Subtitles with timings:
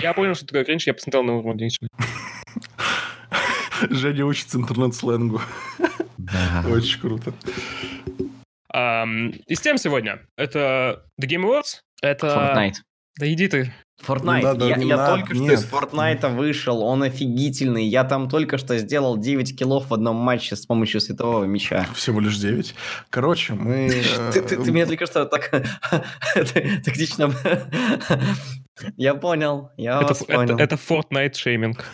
[0.00, 1.70] Я понял, что такое кринж, я посмотрел на уровень
[3.90, 5.40] Женя учится интернет-сленгу.
[6.68, 7.32] Очень круто.
[8.72, 10.20] И с тем сегодня.
[10.36, 11.80] Это The Game Awards.
[12.02, 12.26] Это...
[12.26, 12.76] Fortnite.
[13.18, 13.74] Да иди ты.
[14.06, 14.42] Fortnite.
[14.42, 15.52] надо, я не я надо, только что нет.
[15.52, 17.86] из Fortnite вышел, он офигительный.
[17.86, 21.86] Я там только что сделал 9 киллов в одном матче с помощью светового меча.
[21.94, 22.74] Всего лишь 9.
[23.10, 23.92] Короче, мы...
[24.34, 25.50] э, Ты, меня только что так
[26.84, 27.32] тактично...
[28.96, 30.56] Я понял, я вас понял.
[30.56, 31.84] это Fortnite шейминг.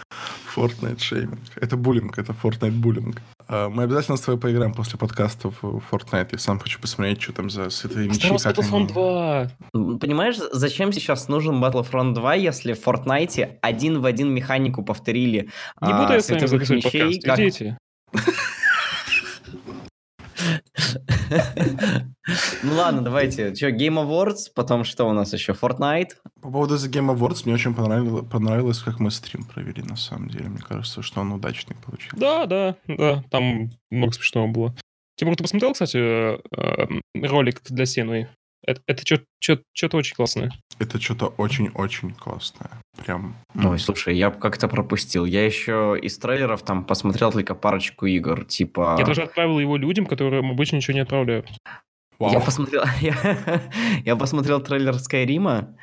[0.55, 1.41] Fortnite шейминг.
[1.57, 3.21] Это буллинг, это Fortnite буллинг.
[3.49, 6.29] А, Мы обязательно с тобой поиграем после подкаста в Fortnite.
[6.33, 8.27] Я сам хочу посмотреть, что там за святые мечи.
[8.29, 9.51] Star Wars Battlefront они- 2.
[9.75, 15.51] М, Понимаешь, зачем сейчас нужен Battlefront 2, если в Fortnite один в один механику повторили
[15.81, 17.25] Не а, буду я с вами записывать мечей, подкаст.
[17.25, 17.79] как- Идите.
[22.63, 23.55] Ну ладно, давайте.
[23.55, 25.53] Что, Game Awards, потом что у нас еще?
[25.53, 26.11] Fortnite.
[26.41, 30.29] По поводу The Game Awards, мне очень понравилось, понравилось, как мы стрим провели, на самом
[30.29, 30.49] деле.
[30.49, 32.17] Мне кажется, что он удачный получился.
[32.17, 33.25] Да, да, да.
[33.31, 34.75] Там много смешного было.
[35.17, 38.29] Тимур, ты посмотрел, кстати, э, э, ролик для Сенуи?
[38.67, 39.03] Это, это
[39.41, 40.51] что-то очень классное.
[40.79, 42.71] Это что-то очень-очень классное.
[42.97, 43.37] Прям...
[43.55, 45.25] Ой, слушай, я как-то пропустил.
[45.25, 48.97] Я еще из трейлеров там посмотрел только парочку игр, типа...
[48.99, 51.45] Я тоже отправил его людям, которым обычно ничего не отправляю.
[52.19, 52.33] Вау.
[52.33, 53.63] Я посмотрел, я,
[54.05, 55.77] я посмотрел трейлер Скайрима,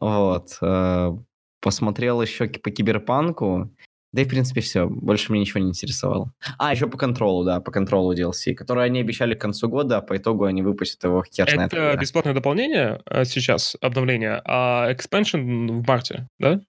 [0.00, 1.12] вот, э,
[1.60, 3.70] посмотрел еще по Киберпанку,
[4.12, 4.86] да и, в принципе, все.
[4.86, 6.32] Больше меня ничего не интересовало.
[6.58, 10.00] А, еще по контролу, да, по контролу DLC, который они обещали к концу года, а
[10.00, 11.96] по итогу они выпустят его хер Это когда.
[11.96, 16.60] бесплатное дополнение э, сейчас, обновление, а expansion в марте, да?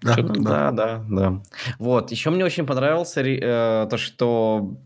[0.00, 0.70] Да, Чё-то- да.
[0.70, 1.42] Да, да, да.
[1.78, 4.78] Вот, еще мне очень понравился э, то, что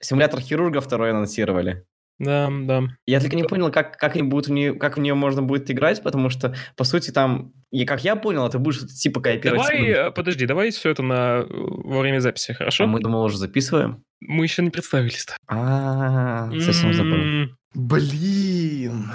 [0.00, 1.86] симулятор хирурга второй анонсировали.
[2.18, 2.82] Да, да.
[3.06, 5.70] Я только не понял, как, как, они будут в нее, как в нее можно будет
[5.70, 9.38] играть, потому что, по сути, там, и как я понял, это будет что-то типа Давай,
[9.40, 9.88] кооперативный.
[9.90, 12.84] э, подожди, давай все это на, э, во время записи, хорошо?
[12.84, 14.04] А мы, думал, уже записываем.
[14.20, 15.36] Мы еще не представились-то.
[15.48, 17.14] А, совсем забыл.
[17.14, 19.10] М, Блин.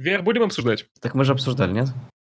[0.00, 0.86] VR будем обсуждать?
[1.00, 1.88] Так мы же обсуждали, нет?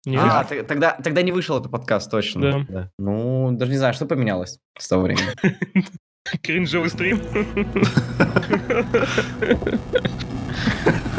[0.05, 0.21] Нет?
[0.23, 2.67] А, т- тогда, тогда не вышел этот подкаст, точно.
[2.69, 2.91] Да.
[2.99, 5.25] Ну, даже не знаю, что поменялось с того времени.
[6.43, 7.21] Кринжовый стрим.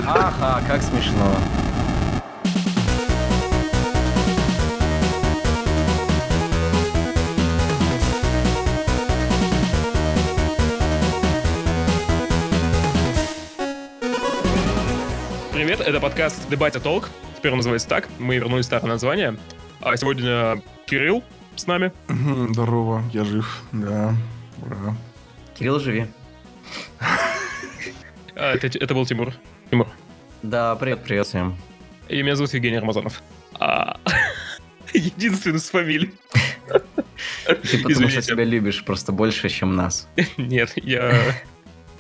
[0.06, 1.38] Ага, как смешно.
[15.54, 17.10] Привет, это подкаст Дебатя Толк.
[17.38, 18.08] Теперь он называется так.
[18.20, 19.38] Мы вернули старое название.
[19.82, 21.24] А сегодня Кирилл
[21.56, 21.92] с нами.
[22.08, 23.64] Здорово, я жив.
[23.72, 24.16] Да.
[24.66, 24.96] Ура.
[25.56, 26.08] Кирилл, живи.
[28.36, 29.32] А, это, это был Тимур.
[29.70, 29.88] Тимур.
[30.42, 31.56] Да, привет, привет всем.
[32.10, 33.22] И меня зовут Евгений Рамазанов.
[33.60, 34.00] А,
[34.94, 36.16] Единственный с фамилией.
[37.46, 40.08] Ты потому что себя любишь просто больше, чем нас.
[40.38, 41.14] Нет, я...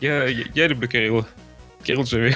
[0.01, 1.27] Я, я, я люблю Кирилла.
[1.83, 2.35] Кирилл живи.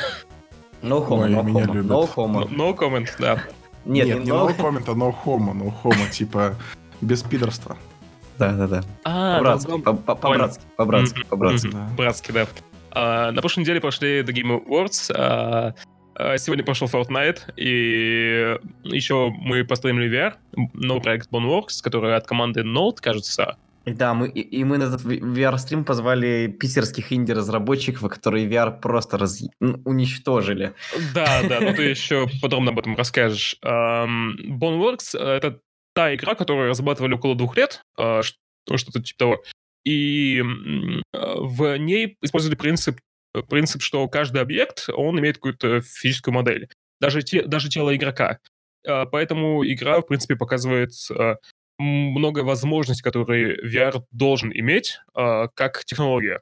[0.83, 2.47] No homo, no homo, no homo.
[2.49, 3.43] No comment, да.
[3.83, 4.47] Нет, Нет, не не no...
[4.47, 6.55] no comment, а no homo, no homo, типа
[7.01, 7.77] без пидорства.
[8.39, 8.83] Да, да, да.
[9.03, 11.69] А, По-братски, ну, по- по- по-братски, по-братски, по-братски.
[11.71, 11.89] Да.
[11.97, 12.47] Братский, да.
[12.91, 15.11] А, на прошлой неделе прошли The Game Awards.
[15.15, 15.73] а,
[16.15, 17.39] а, сегодня пошел Fortnite.
[17.57, 20.33] И еще мы постримили VR.
[20.73, 23.57] Новый проект Boneworks, который от команды Node, кажется.
[23.85, 29.41] Да, мы, и, и мы на этот VR-стрим позвали питерских инди-разработчиков, которые VR просто раз...
[29.61, 30.73] уничтожили.
[31.13, 33.55] Да, да, ну ты еще подробно об этом расскажешь.
[33.63, 35.59] Boneworks— это
[35.97, 38.35] та игра, которую разрабатывали около двух лет, а, ш-
[38.75, 39.43] что-то типа того.
[39.83, 40.43] И
[41.11, 42.99] а, в ней использовали принцип,
[43.49, 46.69] принцип, что каждый объект, он имеет какую-то физическую модель.
[47.01, 48.37] Даже, те, даже тело игрока.
[48.87, 50.91] А, Поэтому игра, в принципе, показывает
[51.79, 56.41] много возможностей, которые VR должен иметь, как технология.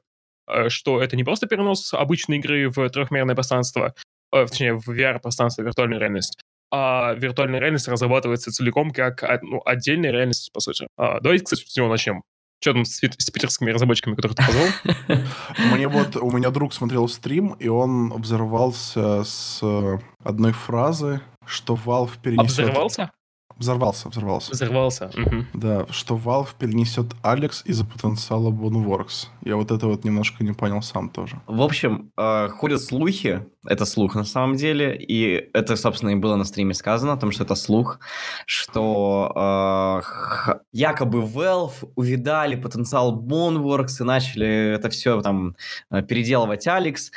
[0.68, 3.94] Что это не просто перенос обычной игры в трехмерное пространство,
[4.32, 6.40] э, точнее, в VR-пространство, виртуальную реальность.
[6.72, 10.86] А виртуальная реальность разрабатывается целиком как ну, отдельная реальность, по сути.
[10.96, 12.22] А, давайте, кстати, с него начнем.
[12.60, 14.66] Что там с, с питерскими разработчиками, которых ты позвал?
[15.72, 19.62] Мне вот, у меня друг смотрел стрим, и он взорвался с
[20.24, 22.60] одной фразы, что Valve перенесет...
[22.60, 23.10] Обзорвался?
[23.58, 24.52] Взорвался, взорвался.
[24.52, 25.10] Взорвался.
[25.16, 25.46] мгм.
[25.54, 29.28] Да, что Valve перенесет Алекс из-за потенциала Boneworks.
[29.42, 31.40] Я вот это вот немножко не понял сам тоже.
[31.46, 36.36] В общем, э, ходят слухи, это слух на самом деле, и это, собственно, и было
[36.36, 37.98] на стриме сказано, о том, что это слух,
[38.44, 45.56] что э, х- якобы Valve увидали потенциал Boneworks и начали это все там
[45.90, 47.10] э, переделывать Alyx.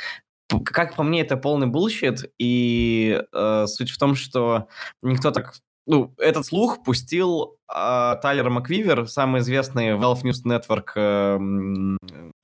[0.64, 4.66] Как по мне, это полный bullshit, и э, суть в том, что
[5.02, 5.54] никто так
[5.90, 11.96] ну, этот слух пустил э, Тайлер Маквикер, самый известный Valve News Network, э,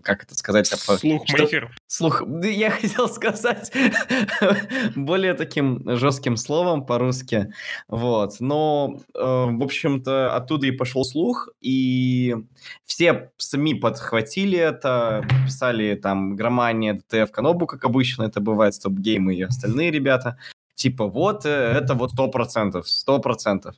[0.02, 0.66] как это сказать?
[0.66, 1.70] Слухмейкер.
[1.86, 3.72] Слух, я хотел сказать
[4.96, 7.52] более таким жестким словом по-русски,
[7.86, 12.34] вот, но, э, в общем-то, оттуда и пошел слух, и
[12.84, 19.40] все СМИ подхватили это, писали там Игромания, DTF, Канобу, как обычно это бывает, StopGame и
[19.42, 20.36] остальные ребята,
[20.76, 23.74] типа вот э, это вот сто процентов, сто процентов.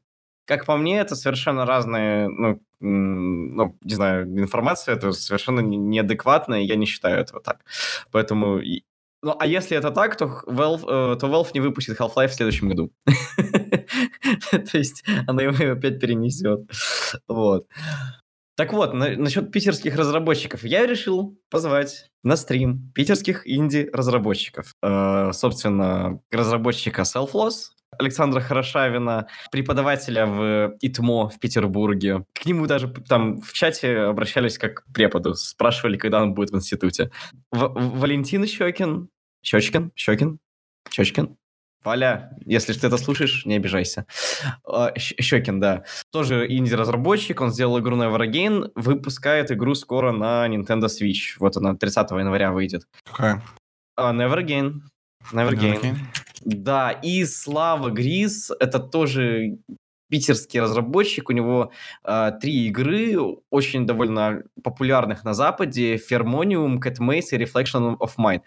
[0.46, 6.76] Как по мне, это совершенно разные, ну, ну, не знаю, информация, это совершенно неадекватная, я
[6.76, 7.64] не считаю этого так.
[8.12, 8.60] Поэтому,
[9.22, 12.68] ну, а если это так, то Valve, э, то Valve не выпустит Half-Life в следующем
[12.68, 12.92] году.
[14.50, 16.60] То есть она его опять перенесет.
[17.28, 17.66] Вот.
[18.58, 20.64] Так вот, на, насчет питерских разработчиков.
[20.64, 24.74] Я решил позвать на стрим питерских инди-разработчиков.
[24.82, 32.24] Э, собственно, разработчика Selfloss, Александра Хорошавина, преподавателя в ИТМО в Петербурге.
[32.32, 36.56] К нему даже там в чате обращались как к преподу, спрашивали, когда он будет в
[36.56, 37.12] институте.
[37.52, 39.08] В Валентин Щекин,
[39.40, 40.40] Щечкин, Щекин,
[40.90, 41.36] Щечкин,
[41.88, 44.04] Валя, если ты это слушаешь, не обижайся.
[44.66, 45.84] А, Щекин, да.
[46.12, 51.36] Тоже инди-разработчик, он сделал игру Never Again, выпускает игру скоро на Nintendo Switch.
[51.38, 52.86] Вот она 30 января выйдет.
[53.04, 53.42] Какая?
[53.98, 54.82] Uh, Never Again.
[55.32, 55.80] Never, Never Again.
[55.80, 55.96] Again.
[56.44, 59.56] Да, и Слава Грис, это тоже
[60.08, 61.70] питерский разработчик, у него
[62.04, 63.16] э, три игры,
[63.50, 68.42] очень довольно популярных на Западе, Fermonium, Catmaze и Reflection of Mind.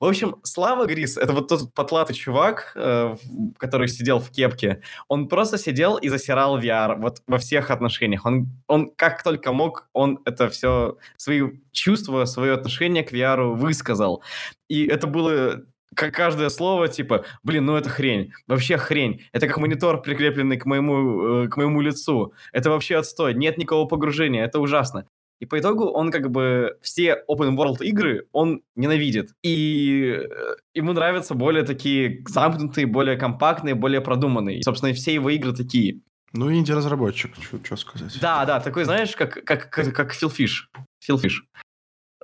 [0.00, 3.16] В общем, Слава Грис, это вот тот потлатый чувак, э,
[3.58, 8.26] который сидел в кепке, он просто сидел и засирал VR вот во всех отношениях.
[8.26, 11.42] Он, он как только мог, он это все, свои
[11.72, 14.22] чувства, свое отношение к VR высказал.
[14.68, 15.62] И это было
[15.94, 19.22] как каждое слово, типа, блин, ну это хрень, вообще хрень.
[19.32, 22.32] Это как монитор, прикрепленный к моему, э, к моему лицу.
[22.52, 25.06] Это вообще отстой, нет никакого погружения, это ужасно.
[25.38, 29.32] И по итогу он как бы все open world игры он ненавидит.
[29.42, 34.58] И э, ему нравятся более такие замкнутые, более компактные, более продуманные.
[34.58, 36.00] И, собственно, все его игры такие.
[36.32, 37.32] Ну, инди-разработчик,
[37.64, 38.18] что сказать.
[38.20, 40.70] Да, да, такой, знаешь, как, как, как, как Фил Фиш.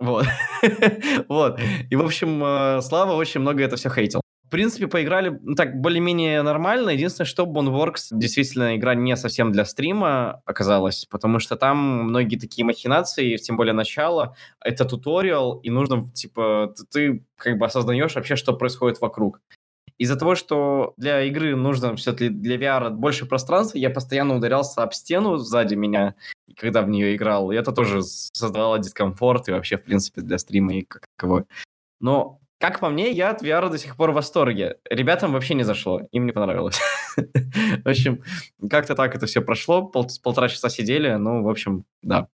[0.01, 0.27] Вот.
[1.29, 1.61] вот.
[1.91, 4.21] И, в общем, э, Слава очень много это все хейтил.
[4.45, 6.91] В принципе, поиграли ну, так более-менее нормально.
[6.91, 12.65] Единственное, что Boneworks действительно игра не совсем для стрима оказалась, потому что там многие такие
[12.65, 18.37] махинации, тем более начало, это туториал, и нужно, типа, ты, ты как бы осознаешь вообще,
[18.37, 19.41] что происходит вокруг.
[19.99, 24.93] Из-за того, что для игры нужно все-таки для VR больше пространства, я постоянно ударялся об
[24.93, 26.15] стену сзади меня,
[26.57, 27.51] когда в нее играл.
[27.51, 31.45] И это тоже создавало дискомфорт и вообще, в принципе, для стрима и как таковой.
[32.01, 34.77] Но, как по мне, я от VR до сих пор в восторге.
[34.89, 36.81] Ребятам вообще не зашло, им не понравилось.
[37.17, 38.23] В общем,
[38.71, 42.29] как-то так это все прошло, полтора часа сидели, ну, в общем, да.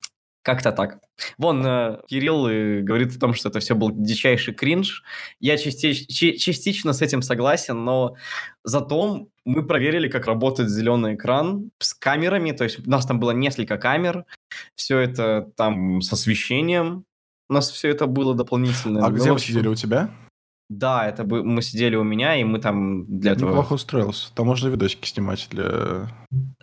[0.47, 0.99] Как-то так.
[1.37, 5.03] Вон, э, Кирилл э, говорит о том, что это все был дичайший кринж.
[5.41, 8.15] Я частич, частично с этим согласен, но
[8.63, 12.51] зато мы проверили, как работает зеленый экран с камерами.
[12.51, 14.23] То есть у нас там было несколько камер.
[14.73, 17.03] Все это там с освещением.
[17.49, 19.05] У нас все это было дополнительно.
[19.05, 20.11] А ну, где вы сидели у тебя?
[20.69, 23.49] Да, это бы мы сидели у меня, и мы там для этого...
[23.49, 24.33] Неплохо устроился.
[24.33, 26.07] Там можно видосики снимать для...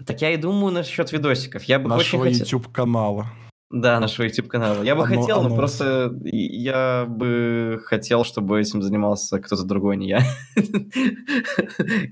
[0.07, 1.65] Так я и думаю насчет видосиков.
[1.65, 2.47] Я бы Нашего очень хотел...
[2.47, 3.27] YouTube-канала.
[3.75, 4.85] Да, нашего YouTube-канала.
[4.85, 5.49] Я бы оно, хотел, оно...
[5.49, 10.21] но просто я бы хотел, чтобы этим занимался кто-то другой, не я.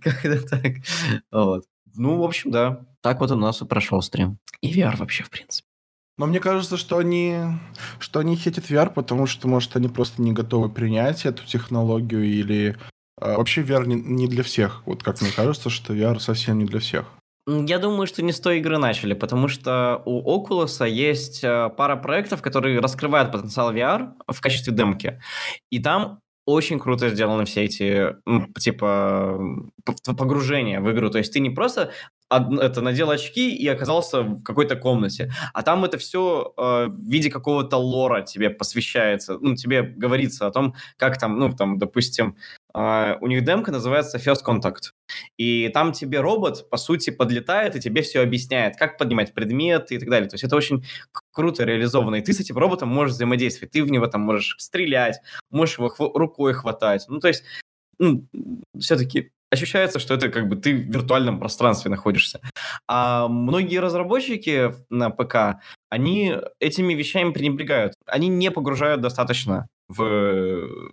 [0.03, 0.73] Как-то так.
[1.31, 1.65] Вот.
[1.95, 2.85] Ну, в общем, да.
[3.01, 4.39] Так вот у нас и прошел стрим.
[4.61, 5.69] И VR вообще, в принципе.
[6.19, 7.39] Но мне кажется, что они,
[8.01, 12.77] что они хитят VR, потому что, может, они просто не готовы принять эту технологию или...
[13.21, 14.83] А, вообще VR не, не для всех.
[14.85, 17.07] Вот как мне кажется, что VR совсем не для всех.
[17.47, 21.97] Я думаю, что не с той игры начали, потому что у Oculus есть э, пара
[21.97, 25.21] проектов, которые раскрывают потенциал VR в качестве демки.
[25.71, 28.17] И там очень круто сделаны все эти,
[28.61, 29.41] типа,
[30.17, 31.11] погружения в игру.
[31.11, 31.93] То есть ты не просто
[32.31, 35.31] это надел очки и оказался в какой-то комнате.
[35.53, 39.39] А там это все э, в виде какого-то лора тебе посвящается.
[39.39, 42.37] Ну, тебе говорится о том, как там, ну, там, допустим,
[42.75, 44.93] у них демка называется First Contact.
[45.37, 49.99] И там тебе робот, по сути, подлетает и тебе все объясняет, как поднимать предметы и
[49.99, 50.29] так далее.
[50.29, 50.85] То есть это очень
[51.33, 52.17] круто реализовано.
[52.17, 53.73] И ты с этим роботом можешь взаимодействовать.
[53.73, 57.05] Ты в него там можешь стрелять, можешь его хв- рукой хватать.
[57.09, 57.45] Ну, то есть,
[57.99, 58.27] ну,
[58.79, 62.41] все-таки ощущается, что это как бы ты в виртуальном пространстве находишься.
[62.89, 65.61] А многие разработчики на ПК,
[65.91, 67.95] они этими вещами пренебрегают.
[68.07, 69.99] Они не погружают достаточно в,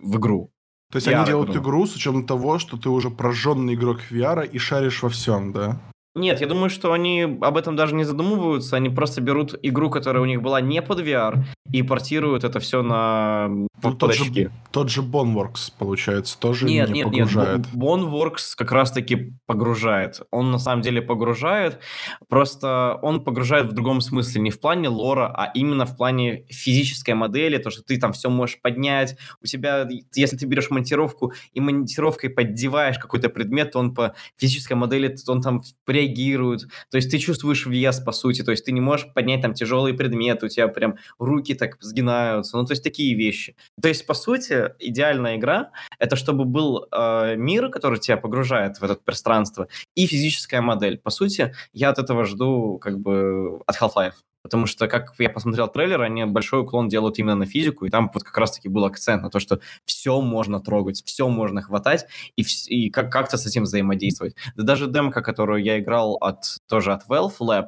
[0.01, 0.51] в игру.
[0.91, 1.61] То есть VR они делают игру.
[1.61, 5.79] игру с учетом того, что ты уже прожженный игрок VR и шаришь во всем, да?
[6.15, 8.75] Нет, я думаю, что они об этом даже не задумываются.
[8.75, 12.81] Они просто берут игру, которая у них была не под VR, и портируют это все
[12.81, 17.27] на Ну, тот, же, тот же Boneworks, получается, тоже Нет, не нет, нет.
[17.27, 17.61] погружает.
[17.73, 20.21] Boneworks как раз-таки погружает.
[20.31, 21.79] Он на самом деле погружает,
[22.27, 27.13] просто он погружает в другом смысле, не в плане лора, а именно в плане физической
[27.13, 29.15] модели, то, что ты там все можешь поднять.
[29.43, 34.73] У тебя, если ты берешь монтировку и монтировкой поддеваешь какой-то предмет, то он по физической
[34.73, 35.61] модели, он там
[35.99, 36.61] реагирует.
[36.89, 38.43] То есть ты чувствуешь вес, по сути.
[38.43, 42.57] То есть ты не можешь поднять там тяжелые предметы, у тебя прям руки так сгинаются.
[42.57, 43.55] Ну, то есть такие вещи.
[43.81, 48.83] То есть, по сути, идеальная игра— это чтобы был э, мир, который тебя погружает в
[48.83, 50.97] это пространство, и физическая модель.
[50.97, 54.13] По сути, я от этого жду как бы от Half-Life.
[54.41, 58.09] Потому что, как я посмотрел трейлер, они большой уклон делают именно на физику, и там
[58.13, 62.05] вот как раз-таки был акцент на то, что все можно трогать, все можно хватать,
[62.37, 64.35] и, и как- как-то с этим взаимодействовать.
[64.55, 67.67] Да даже демка, которую я играл от, тоже от Valve Lab,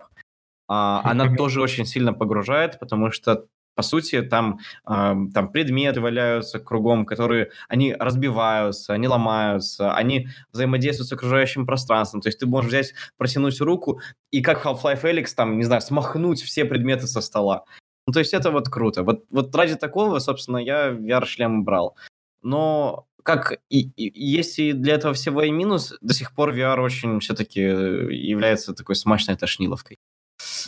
[0.67, 3.45] а, она тоже очень сильно погружает, потому что
[3.81, 11.09] по сути, там, а, там предметы валяются кругом, которые, они разбиваются, они ломаются, они взаимодействуют
[11.09, 12.21] с окружающим пространством.
[12.21, 16.41] То есть ты можешь взять, протянуть руку и как Half-Life Alyx, там, не знаю, смахнуть
[16.43, 17.63] все предметы со стола.
[18.05, 19.01] Ну, то есть это вот круто.
[19.03, 21.95] Вот, вот ради такого, собственно, я VR-шлем брал.
[22.43, 26.79] Но как и, и- есть и для этого всего и минус, до сих пор VR
[26.81, 29.97] очень все-таки является такой смачной тошниловкой.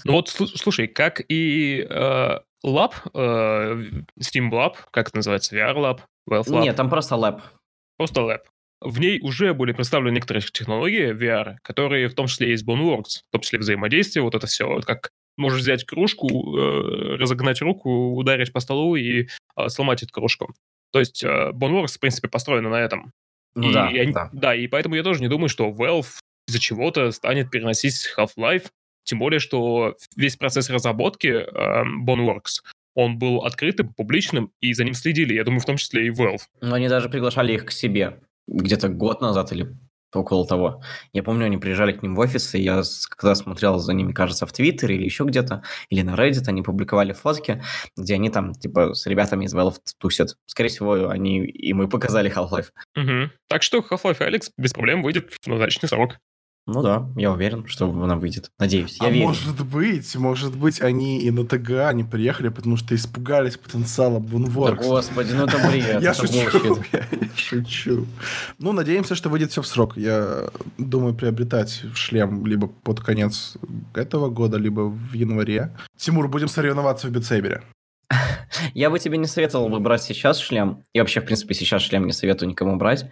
[0.05, 3.83] Ну вот, слу- слушай, как и э, Lab, э,
[4.21, 7.41] Steam Lab, как это называется, VR Lab, Valve Lab, Нет, там просто лэп.
[7.97, 8.39] просто Lab.
[8.81, 13.31] В ней уже были представлены некоторые технологии VR, которые в том числе есть Boneworks, в
[13.31, 18.51] том числе взаимодействие, вот это все, вот как можешь взять кружку, э, разогнать руку, ударить
[18.53, 19.27] по столу и
[19.57, 20.53] э, сломать эту кружку.
[20.91, 23.11] То есть э, Boneworks, в принципе, построена на этом.
[23.55, 24.55] Ну и да, они- да.
[24.55, 26.07] и поэтому я тоже не думаю, что Valve
[26.47, 28.67] из-за чего-то станет переносить Half-Life,
[29.03, 32.61] тем более, что весь процесс разработки э, Boneworks,
[32.95, 36.41] он был открытым, публичным, и за ним следили, я думаю, в том числе и Valve.
[36.61, 39.75] Но они даже приглашали их к себе где-то год назад или
[40.13, 40.83] около того.
[41.11, 42.83] Я помню, они приезжали к ним в офис, и я
[43.17, 47.13] когда смотрел за ними, кажется, в Твиттере или еще где-то, или на Reddit, они публиковали
[47.13, 47.63] фотки,
[47.97, 50.37] где они там, типа, с ребятами из Valve тусят.
[50.45, 52.67] Скорее всего, они им и показали Half-Life.
[52.95, 53.31] Мгм.
[53.47, 56.17] Так что Half-Life Alyx без проблем выйдет в назначенный срок.
[56.65, 58.49] Ну да, я уверен, что она выйдет.
[58.57, 59.27] Надеюсь, я а верю.
[59.27, 64.25] может быть, может быть, они и на ТГА не приехали, потому что испугались потенциала Да,
[64.37, 64.75] Boneworks.
[64.87, 66.01] господи, ну это бред.
[66.01, 67.03] Я шучу, я
[67.35, 68.05] шучу.
[68.59, 69.97] Ну, надеемся, что выйдет все в срок.
[69.97, 73.57] Я думаю приобретать шлем либо под конец
[73.93, 75.75] этого года, либо в январе.
[75.97, 77.61] Тимур, будем соревноваться в битсейбере.
[78.73, 80.83] Я бы тебе не советовал бы брать сейчас шлем.
[80.93, 83.05] И вообще, в принципе, сейчас шлем не советую никому брать.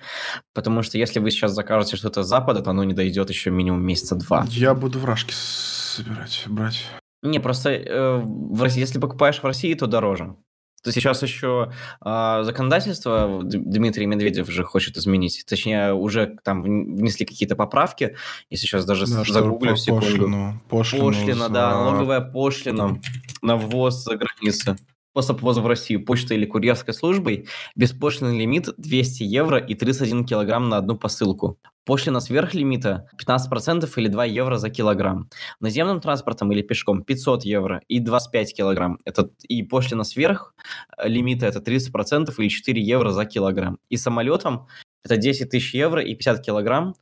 [0.53, 3.83] Потому что если вы сейчас закажете что-то с запада, то оно не дойдет еще минимум
[3.83, 4.45] месяца два.
[4.50, 6.86] Я буду вражки собирать, брать.
[7.24, 10.36] Не, просто э, в России, если покупаешь в России, то дороже.
[10.83, 15.43] То сейчас еще а, законодательство Дмитрий Медведев же хочет изменить.
[15.47, 18.15] Точнее, уже там вн- внесли какие-то поправки.
[18.50, 20.05] Я сейчас даже Да, загуглю секунду.
[20.05, 23.00] Пошлину, пошлину Пошлина, да, за- налоговая пошлина
[23.41, 24.75] на ввоз за границы.
[25.13, 27.47] Способ ввоза в Россию почтой или курьерской службой.
[27.75, 31.57] Беспошлинный лимит 200 евро и 31 килограмм на одну посылку.
[31.85, 35.29] Пошлина сверх лимита 15% или 2 евро за килограмм.
[35.59, 39.00] Наземным транспортом или пешком 500 евро и 25 килограмм.
[39.03, 40.53] Это, и пошлина сверх
[40.97, 43.79] э, лимита это 30% или 4 евро за килограмм.
[43.89, 44.67] И самолетом
[45.03, 46.96] это 10 тысяч евро и 50 килограмм.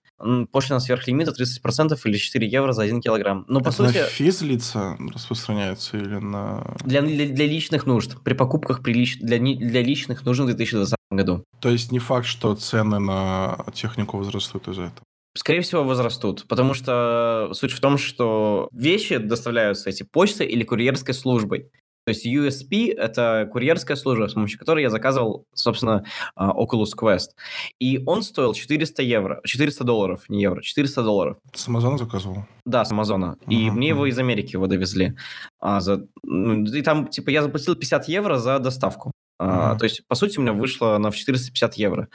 [0.51, 3.45] Пошлина сверх лимита 30% или 4 евро за 1 килограмм.
[3.47, 6.75] Ну, по Это на сути, физлица распространяется или на...
[6.83, 8.17] для, для, для личных нужд.
[8.23, 11.45] При покупках при лич- для, для личных нужд в 2020 году.
[11.61, 15.03] То есть не факт, что цены на технику возрастут из-за этого.
[15.37, 21.13] Скорее всего, возрастут, потому что суть в том, что вещи доставляются эти почтой или курьерской
[21.13, 21.71] службой.
[22.09, 27.35] То есть USP— это курьерская служба, с помощью которой я заказывал, собственно, а, Oculus Quest.
[27.77, 31.37] И он стоил 400 евро, 400 долларов, не евро, 400 долларов.
[31.53, 32.45] С Амазона заказывал?
[32.65, 33.37] Да, с Амазона.
[33.47, 35.15] И Мгм, мне его из Америки его довезли.
[35.59, 39.11] А, за, и там, типа, я заплатил 50 евро за доставку.
[39.37, 39.77] Мгм.
[39.77, 42.07] то есть, по сути, у меня вышло на в 450 евро.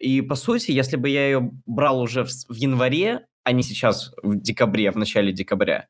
[0.00, 4.10] И, по сути, если бы я ее брал уже в, в январе, а не сейчас,
[4.22, 5.86] в декабре, в начале декабря,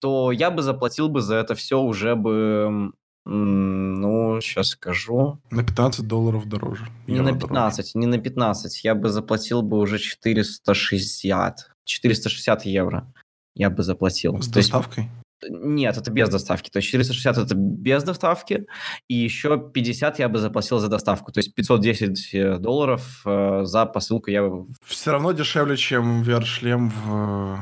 [0.00, 2.92] то я бы заплатил бы за это все уже бы,
[3.26, 6.86] ну, сейчас скажу, На 15 долларов дороже.
[7.06, 7.38] не на дороже.
[7.40, 13.12] 15, не на 15, я бы заплатил бы уже 460, 460 евро
[13.56, 14.40] я бы заплатил.
[14.40, 15.10] С То есть доставкой?
[15.48, 16.70] нет, это без доставки.
[16.70, 18.66] То есть 460 это без доставки,
[19.08, 21.32] и еще 50 я бы заплатил за доставку.
[21.32, 24.42] То есть 510 э, долларов э, за посылку я...
[24.48, 27.58] бы- Все равно дешевле, чем VR-шлем в...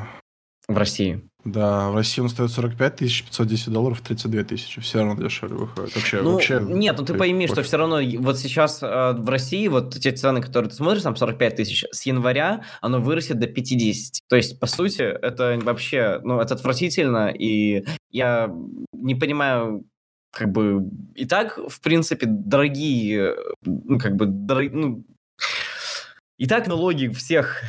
[0.69, 1.23] В России.
[1.53, 4.81] Да, в России он стоит 45 тысяч, 510 долларов, 32 тысячи.
[4.81, 5.95] Все равно дешевле выходит.
[5.95, 9.69] Вообще, ну, вообще, нет, ну ты пойми, что все равно вот сейчас э, в России
[9.69, 14.23] вот те цены, которые ты смотришь, там 45 тысяч, с января оно вырастет до 50.
[14.29, 18.51] То есть, по сути, это вообще, ну, это отвратительно, и я
[18.93, 19.85] не понимаю,
[20.33, 20.83] как бы,
[21.15, 25.05] и так, в принципе, дорогие, ну, как бы, дорог, ну,
[26.39, 27.63] и так налоги всех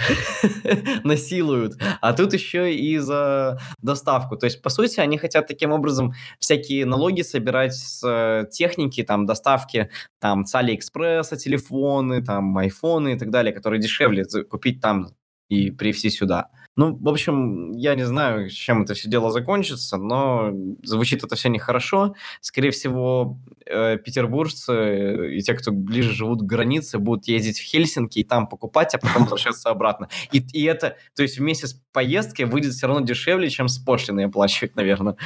[1.04, 4.38] насилуют, а тут еще и за доставку.
[4.38, 9.26] То есть, по сути, они хотят таким образом всякие налоги собирать с э, техники, там,
[9.26, 15.10] доставки, там, с Алиэкспресса, телефоны, там, айфоны и так далее, которые дешевле купить там
[15.50, 16.50] и привезти сюда.
[16.79, 21.50] Ну, в общем, я не знаю, чем это все дело закончится, но звучит это все
[21.50, 22.15] нехорошо.
[22.39, 28.19] Скорее всего, э, петербуржцы и те, кто ближе живут к границе, будут ездить в Хельсинки
[28.19, 30.07] и там покупать, а потом возвращаться обратно.
[30.31, 34.27] И, и это, то есть вместе с поездкой выйдет все равно дешевле, чем с пошлиной
[34.27, 35.17] оплачивать, наверное.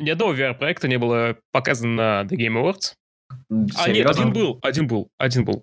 [0.00, 2.94] Ни одного VR-проекта не было показано на The Game Awards.
[3.48, 3.84] Серьезно?
[3.84, 5.62] А, нет, один был, один был, один был.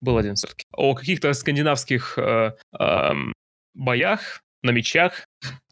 [0.00, 0.64] Был один все-таки.
[0.72, 3.12] О каких-то скандинавских э, э,
[3.78, 5.24] боях, на мечах,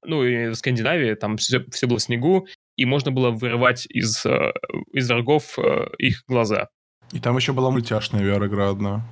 [0.05, 2.47] ну и в Скандинавии там все, все было в снегу,
[2.77, 4.53] и можно было вырывать из, э,
[4.93, 6.69] из врагов э, их глаза.
[7.13, 9.05] И там еще была мультяшная VR-игра одна.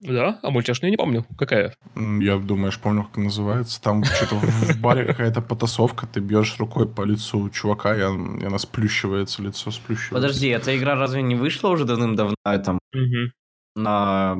[0.00, 0.38] Да?
[0.42, 1.26] А мультяшную я не помню.
[1.36, 1.74] Какая?
[1.94, 3.82] Я, думаешь, помню, как называется.
[3.82, 9.42] Там что-то в баре какая-то потасовка, ты бьешь рукой по лицу чувака, и она сплющивается,
[9.42, 10.14] лицо сплющивается.
[10.14, 12.34] Подожди, эта игра разве не вышла уже давным-давно?
[12.64, 12.78] Там,
[13.76, 14.36] на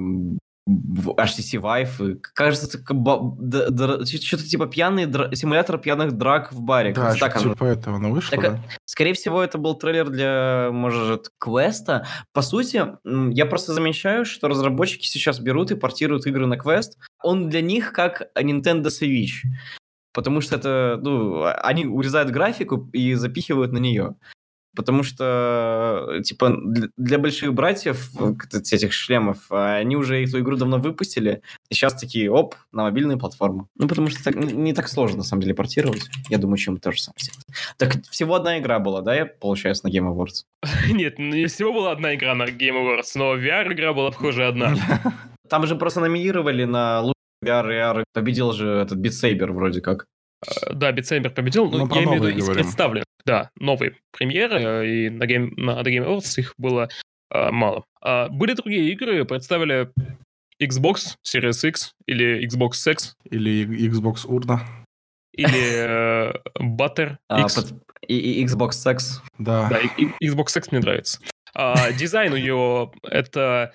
[0.69, 2.21] HTC Vive.
[2.35, 5.35] Кажется, что-то типа пьяный дра...
[5.35, 6.93] симулятор пьяных драк в баре.
[6.93, 7.55] Да, так оно...
[7.55, 8.62] типа этого оно вышло, так, да?
[8.85, 12.07] Скорее всего, это был трейлер для, может, квеста.
[12.33, 16.99] По сути, я просто замечаю, что разработчики сейчас берут и портируют игры на квест.
[17.23, 19.43] Он для них как Nintendo Switch.
[20.12, 24.17] Потому что это, ну, они урезают графику и запихивают на нее.
[24.77, 26.57] Потому что, типа,
[26.97, 28.11] для больших братьев
[28.53, 33.66] этих шлемов, они уже эту игру давно выпустили, и сейчас такие, оп, на мобильные платформы.
[33.77, 36.09] Ну, потому что так, не так сложно, на самом деле, портировать.
[36.29, 37.18] Я думаю, чем то же самое
[37.79, 40.44] Так, всего одна игра была, да, я, получается, на Game Awards?
[40.92, 44.75] Нет, не всего была одна игра на Game Awards, но VR-игра была, похоже, одна.
[45.49, 50.07] Там же просто номинировали на лучший VR, VR, победил же этот Beat Saber вроде как.
[50.46, 53.05] Э, да, Saber победил, но ну, я имею в виду из представленных.
[53.24, 56.88] Да, новые премьеры, э, и на, Game, на The Game Awards их было
[57.31, 57.85] а, мало.
[58.00, 59.92] А, были другие игры, представили
[60.61, 63.14] Xbox Series X или Xbox X.
[63.24, 64.61] Или Xbox Urna.
[65.33, 67.55] Или э, Butter а, X.
[67.55, 67.83] Под...
[68.09, 69.22] И, и Xbox Sex.
[69.38, 69.68] Да.
[69.68, 71.20] Да, и, и Xbox X мне нравится.
[71.55, 73.72] А, дизайн у нее это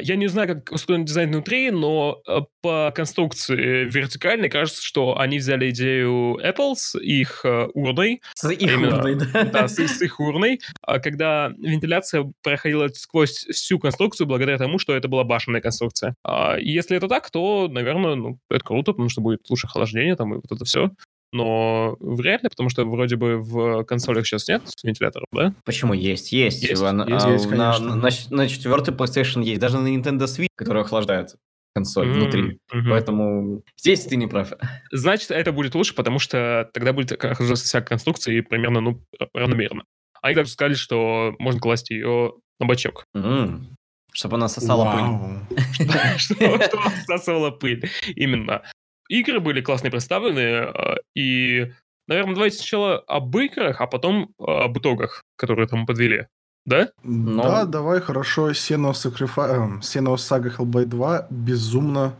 [0.00, 5.38] я не знаю, как устроен дизайн внутри, но э, по конструкции вертикальной кажется, что они
[5.38, 8.20] взяли идею Apple с их э, урной.
[8.34, 9.44] С их именно, урной, да?
[9.44, 14.94] Да, с, с их урной, а когда вентиляция проходила сквозь всю конструкцию благодаря тому, что
[14.94, 16.14] это была башенная конструкция.
[16.24, 20.34] А если это так, то, наверное, ну, это круто, потому что будет лучше охлаждение там
[20.34, 20.90] и вот это все
[21.36, 25.54] но вряд ли, потому что вроде бы в консолях сейчас нет вентиляторов, да?
[25.64, 26.32] Почему есть?
[26.32, 26.62] Есть.
[26.62, 29.60] Есть, на, есть, а, есть на, на, на четвертый PlayStation есть.
[29.60, 31.36] Даже на Nintendo Switch, который охлаждает
[31.74, 32.12] консоль mm-hmm.
[32.12, 32.42] внутри.
[32.72, 32.88] Mm-hmm.
[32.88, 34.52] Поэтому здесь ты не прав.
[34.90, 39.02] Значит, это будет лучше, потому что тогда будет охлаждаться вся конструкция и примерно ну,
[39.34, 39.84] равномерно.
[40.22, 43.04] Они также сказали, что можно класть ее на бачок.
[43.14, 43.66] Mm.
[44.14, 45.58] Чтобы она сосала пыль.
[46.16, 46.64] Чтобы
[47.06, 47.86] сосала пыль.
[48.14, 48.62] Именно
[49.08, 51.72] игры были классно представлены, а, и,
[52.06, 56.26] наверное, давайте сначала об играх, а потом а, об итогах, которые там подвели.
[56.64, 56.90] Да?
[57.04, 57.42] Но...
[57.42, 58.52] Да, давай, хорошо.
[58.52, 62.16] Сено Sacrifice, Сено Сага Hellblade 2 безумно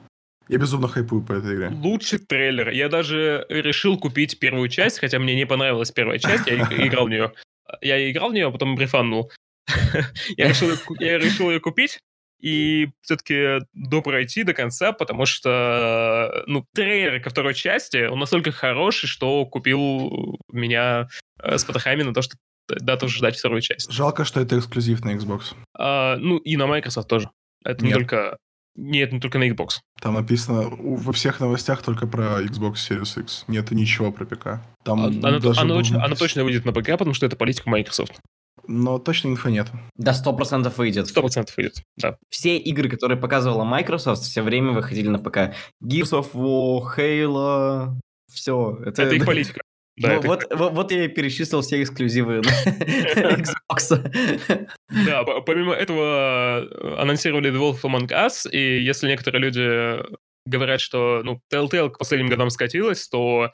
[0.49, 1.68] я безумно хайпую по этой игре.
[1.83, 2.70] Лучший трейлер.
[2.70, 6.55] Я даже решил купить первую часть, хотя мне не понравилась первая часть, я
[6.87, 7.33] играл в нее.
[7.81, 8.77] Я играл в нее, а потом
[10.37, 10.68] я, решил,
[11.01, 11.99] я решил ее купить,
[12.40, 19.07] и все-таки допройти до конца, потому что, ну, трейлер ко второй части, он настолько хороший,
[19.07, 21.09] что купил меня
[21.42, 22.37] э, с потахами на то, что
[22.68, 23.90] да, тоже ждать вторую часть.
[23.90, 25.55] Жалко, что это эксклюзив на Xbox.
[25.79, 27.31] А, ну, и на Microsoft тоже.
[27.64, 27.85] Это Нет.
[27.85, 28.38] не только...
[28.79, 29.79] Нет, не только на Xbox.
[30.03, 33.44] Там написано во всех новостях только про Xbox Series X.
[33.49, 34.61] Нет ничего про ПК.
[34.85, 37.70] Там а, она, даже она, точно, она точно выйдет на ПК, потому что это политика
[37.70, 38.20] Microsoft
[38.68, 39.68] но точно инфы нет.
[39.96, 41.09] Да, сто процентов выйдет.
[41.09, 42.16] Сто процентов выйдет, да.
[42.29, 45.55] Все игры, которые показывала Microsoft, все время выходили на ПК.
[45.83, 47.94] Gears of War, Halo,
[48.33, 48.79] все.
[48.85, 49.61] Это, это их политика.
[49.98, 50.29] Да, ну, это...
[50.29, 52.40] вот, вот, вот я и перечислил все эксклюзивы
[53.16, 54.68] Xbox.
[55.07, 60.05] Да, помимо этого э, анонсировали The Wolf Among Us, и если некоторые люди
[60.44, 63.52] говорят, что ну, Telltale к последним годам скатилась, то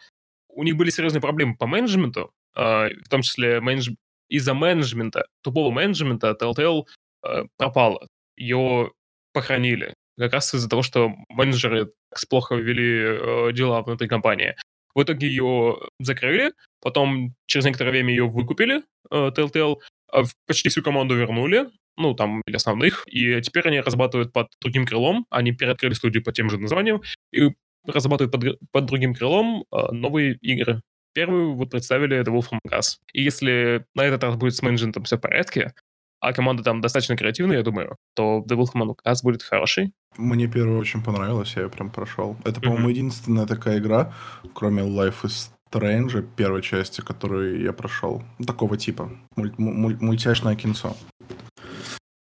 [0.49, 3.91] у них были серьезные проблемы по менеджменту, э, в том числе менедж...
[4.33, 6.85] из-за менеджмента, тупого менеджмента Telltale
[7.25, 8.07] э, пропала.
[8.37, 8.91] Ее
[9.33, 9.95] похоронили.
[10.19, 11.91] Как раз из-за того, что менеджеры
[12.29, 14.57] плохо вели э, дела внутри компании.
[14.95, 19.77] В итоге ее закрыли, потом через некоторое время ее выкупили, э, Telltale,
[20.11, 24.87] а почти всю команду вернули, ну, там, или основных, и теперь они разрабатывают под другим
[24.87, 27.51] крылом, они переоткрыли студию по тем же названиям, и
[27.87, 30.81] разрабатывают под, под другим крылом э, новые игры.
[31.15, 32.99] Первую вот представили The Wolf Among Us.
[33.13, 35.75] И если на этот раз будет с менеджментом все в порядке,
[36.21, 39.93] а команда там достаточно креативная, я думаю, то The Wolf Among Us будет хороший.
[40.17, 42.37] Мне первая очень понравилась, я ее прям прошел.
[42.45, 42.93] Это, по-моему, mm-hmm.
[42.93, 44.15] единственная такая игра,
[44.55, 48.23] кроме Life is Strange, первой части, которую я прошел.
[48.47, 49.11] Такого типа.
[49.37, 50.97] Муль- муль- мультяшное кинцо.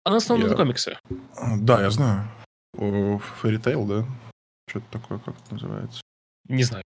[0.03, 0.49] Она основана я...
[0.51, 0.97] на комиксе.
[1.59, 2.27] Да, я знаю.
[2.75, 4.05] Fairy Tail, да?
[4.69, 6.01] Что-то такое, как это называется?
[6.47, 6.83] Не знаю.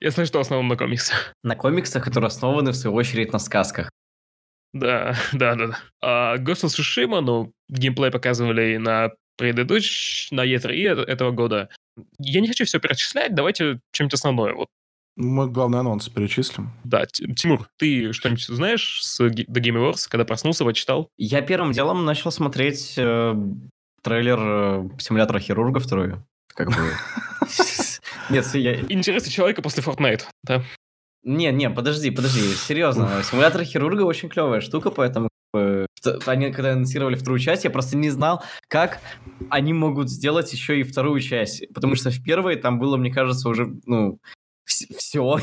[0.00, 1.32] Я знаю, что основан на комиксах.
[1.42, 3.90] На комиксах, которые основаны, в свою очередь, на сказках.
[4.72, 5.66] Да, да, да.
[5.66, 5.78] да.
[6.00, 10.30] А Ghost of Tsushima, ну, геймплей показывали на предыдущ...
[10.30, 11.68] на E3 этого года.
[12.18, 14.54] Я не хочу все перечислять, давайте чем-нибудь основное.
[14.54, 14.68] Вот.
[15.16, 16.70] Мы главный анонс перечислим.
[16.84, 21.10] Да, Тимур, ты что-нибудь знаешь с The Game Awards, когда проснулся, почитал?
[21.18, 23.34] Я первым делом начал смотреть э,
[24.02, 26.26] трейлер э, симулятора хирурга вторую.
[26.54, 26.76] Как бы...
[28.30, 28.80] Нет, я...
[28.80, 30.62] Интересный человека после Fortnite, да?
[31.24, 33.22] Не, не, подожди, подожди, серьезно.
[33.22, 35.28] Симулятор хирурга очень клевая штука, поэтому
[36.26, 39.00] они когда анонсировали вторую часть, я просто не знал, как
[39.50, 41.64] они могут сделать еще и вторую часть.
[41.72, 44.18] Потому что в первой там было, мне кажется, уже, ну,
[44.64, 45.38] все.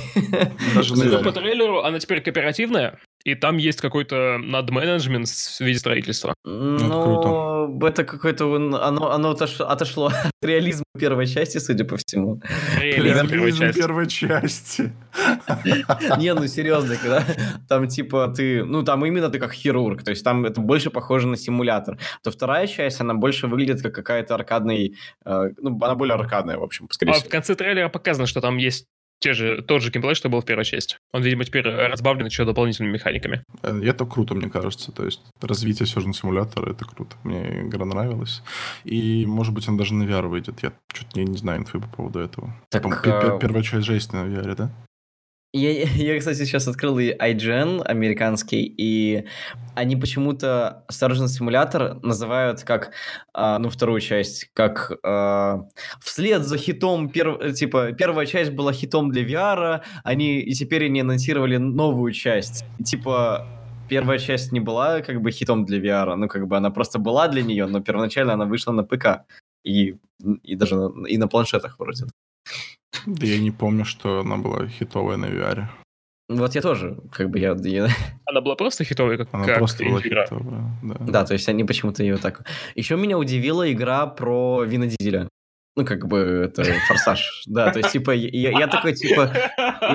[0.75, 6.34] Даже по трейлеру она теперь кооперативная, и там есть какой-то надменеджмент в виде строительства.
[6.45, 8.55] Ну, это, это какое-то...
[8.55, 12.41] Оно, оно отошло от реализма первой части, судя по всему.
[12.79, 13.79] Реализм первой части.
[13.79, 14.93] первой части.
[16.17, 17.25] Не, ну серьезно, когда
[17.67, 18.63] там типа ты...
[18.63, 21.97] Ну, там именно ты как хирург, то есть там это больше похоже на симулятор.
[22.23, 24.95] То вторая часть, она больше выглядит как какая-то аркадный...
[25.25, 27.27] Э, ну, она более аркадная, в общем, скорее а всего.
[27.27, 28.88] в конце трейлера показано, что там есть
[29.19, 30.97] те же, тот же геймплей, что был в первой части.
[31.12, 33.43] Он, видимо, теперь разбавлен еще дополнительными механиками.
[33.63, 34.91] Э, это круто, мне кажется.
[34.91, 37.15] То есть развитие сюжетного симулятора— это круто.
[37.23, 38.41] Мне игра нравилась.
[38.84, 40.63] И, может быть, он даже на VR выйдет.
[40.63, 42.55] Я что-то не, не знаю инфы по поводу этого.
[42.69, 43.38] Так, а...
[43.39, 44.71] Первая часть же есть на VR, да?
[45.51, 49.25] Я, я, кстати, сейчас открыл и IGN американский, и
[49.75, 52.91] они почему-то Surgeon Simulator называют как,
[53.33, 55.62] а, ну, вторую часть, как а,
[56.01, 61.01] вслед за хитом, пер, типа, первая часть была хитом для VR, они и теперь они
[61.01, 62.65] анонсировали новую часть.
[62.85, 63.47] Типа,
[63.89, 67.27] первая часть не была как бы хитом для VR, ну, как бы она просто была
[67.27, 69.25] для нее, но первоначально она вышла на ПК
[69.63, 69.95] и,
[70.43, 72.05] и даже на, и на планшетах вроде.
[73.06, 75.67] Да я не помню, что она была хитовая на VR.
[76.30, 77.56] Вот я тоже, как бы я...
[77.63, 77.88] я...
[78.25, 80.25] Она была просто хитовая, как Она как просто была игра.
[80.25, 80.95] хитовая, да.
[80.99, 82.45] Да, то есть они почему-то ее так...
[82.75, 85.28] Еще меня удивила игра про Вина Дизеля.
[85.75, 87.43] Ну, как бы, это форсаж.
[87.45, 89.32] Да, то есть, типа, я, я такой, типа...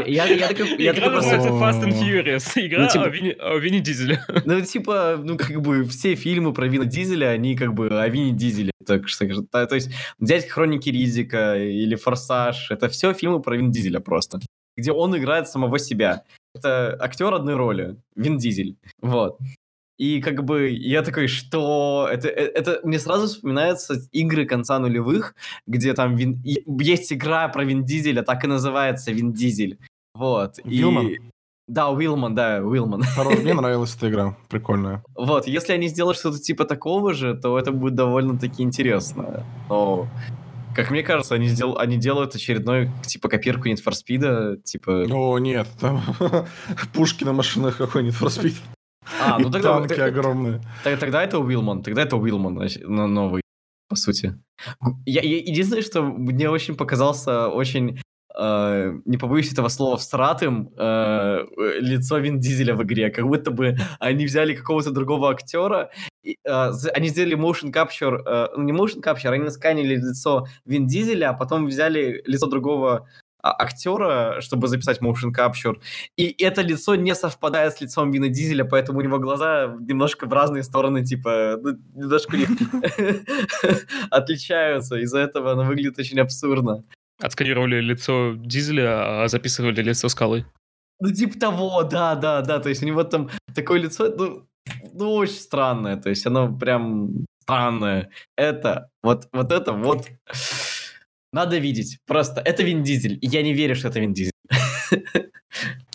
[0.06, 1.37] Я, я, такой, я такой просто...
[1.37, 2.52] Fast and Furious.
[2.54, 4.24] Игра ну, типа, о, Вине, о Вине Дизеле.
[4.44, 8.32] Ну, типа, ну, как бы, все фильмы про Вина Дизеля, они, как бы, о Вине
[8.32, 8.70] Дизеле.
[8.87, 13.70] Так что, то, то есть, взять Хроники Ризика или Форсаж, это все фильмы про Вин
[13.70, 14.40] Дизеля просто.
[14.76, 16.24] Где он играет самого себя.
[16.54, 17.96] Это актер одной роли.
[18.16, 18.76] Вин Дизель.
[19.00, 19.38] Вот.
[19.96, 25.35] И как бы я такой, что это, э, это мне сразу вспоминаются игры конца нулевых,
[25.66, 26.42] где там Вин...
[26.42, 29.78] есть игра про Вин Дизеля, так и называется Вин Дизель.
[30.14, 30.59] Вот.
[30.64, 31.09] Вилман?
[31.09, 31.18] И...
[31.66, 33.04] Да, Уилман, да, Уилман.
[33.40, 35.02] Мне нравилась эта игра, прикольная.
[35.14, 39.46] Вот, если они сделают что-то типа такого же, то это будет довольно-таки интересно.
[39.70, 40.07] Но,
[40.74, 41.78] как мне кажется, они, сдел...
[41.78, 45.07] они делают очередной, типа, копирку Need for Speed, типа...
[45.11, 46.02] О, нет, там
[46.92, 48.57] пушки на машинах какой Need for Speed.
[49.20, 49.78] А, ну тогда...
[49.78, 50.60] танки огромные.
[50.82, 53.42] Тогда это Уилман, тогда это Уилман новый,
[53.88, 54.38] по сути.
[55.06, 58.00] Я, я, единственное, что мне очень показался очень
[58.36, 61.46] Uh, не побоюсь этого слова, всратым uh,
[61.78, 63.10] лицо Вин Дизеля в игре.
[63.10, 65.90] Как будто бы они взяли какого-то другого актера,
[66.24, 71.30] и, uh, они сделали motion capture, ну не motion capture, они насканили лицо Вин Дизеля,
[71.30, 73.06] а потом взяли лицо другого
[73.52, 75.76] актера, чтобы записать motion capture,
[76.16, 80.33] и это лицо не совпадает с лицом Вина Дизеля, поэтому у него глаза немножко в
[80.33, 82.37] разные стороны, типа, ну, немножко
[84.11, 86.85] отличаются, из-за этого оно выглядит очень абсурдно.
[87.20, 90.46] Отсканировали лицо Дизеля, а записывали лицо Скалы.
[91.00, 94.46] Ну, типа того, да, да, да, то есть у него там такое лицо, ну,
[94.92, 98.11] ну очень странное, то есть оно прям странное.
[98.37, 100.09] Это, вот, вот это вот...
[101.34, 101.98] Надо видеть.
[102.06, 103.18] Просто это Вин Дизель.
[103.20, 104.30] Я не верю, что это Вин Дизель.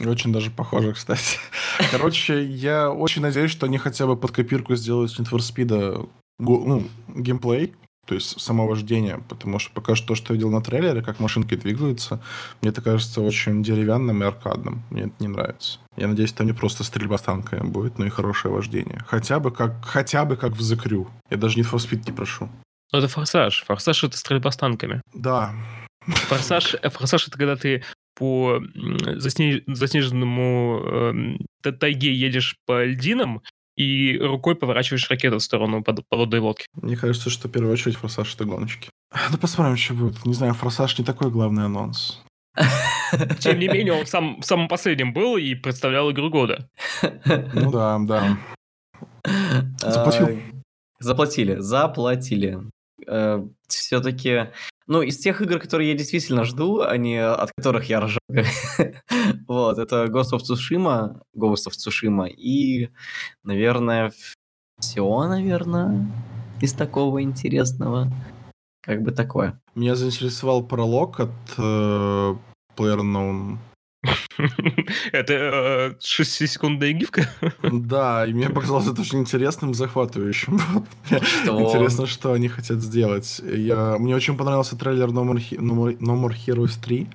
[0.01, 1.37] Очень даже похоже, кстати.
[1.91, 6.83] Короче, я очень надеюсь, что они хотя бы под копирку сделают Need for Speed ну,
[7.07, 7.73] геймплей,
[8.05, 11.21] то есть само вождение, потому что пока что то, что я видел на трейлере, как
[11.21, 12.21] машинки двигаются,
[12.61, 14.83] мне это кажется очень деревянным и аркадным.
[14.89, 15.79] Мне это не нравится.
[15.95, 19.05] Я надеюсь, там не просто стрельба с танками будет, но и хорошее вождение.
[19.07, 21.07] Хотя бы как, хотя бы как в The Crew.
[21.29, 22.49] Я даже не for Speed не прошу.
[22.91, 23.63] Ну, это форсаж.
[23.65, 25.01] Форсаж— это стрельба с танками.
[25.13, 25.53] Да.
[26.05, 27.83] Форсаж, э, форсаж— это когда ты
[28.15, 28.61] по
[29.15, 29.61] заснеж...
[29.67, 33.41] заснеженному э, тайге едешь по льдинам,
[33.79, 36.65] и рукой поворачиваешь ракету в сторону под, подводной лодки.
[36.73, 38.89] Мне кажется, что в первую очередь форсаж это гоночки.
[39.31, 40.25] Ну, посмотрим, что будет.
[40.25, 42.21] Не знаю, форсаж не такой главный анонс.
[43.39, 46.67] Тем не менее, он сам, самым последним был и представлял игру года.
[47.23, 48.37] Ну да, да.
[49.79, 50.41] Заплатил?
[50.99, 52.59] Заплатили, заплатили.
[53.07, 54.49] Э, Все-таки
[54.89, 58.19] ну, из тех игр, которые я действительно жду, а не от которых я ржу.
[59.47, 62.89] вот, это Ghost of Tsushima, Ghost of Tsushima и,
[63.43, 64.11] наверное,
[64.79, 66.07] все, наверное,
[66.59, 68.11] из такого интересного.
[68.81, 69.61] Как бы такое.
[69.75, 72.35] Меня заинтересовал пролог от э,
[72.75, 73.57] PlayerUnknown
[75.11, 77.29] Это 6-секундная э, гифка?
[77.63, 80.55] Да, и мне показалось это очень интересным, захватывающим.
[81.09, 83.41] Интересно, что они хотят сделать.
[83.43, 83.97] Я...
[83.97, 87.07] Мне очень понравился трейлер No More, Heroes 3.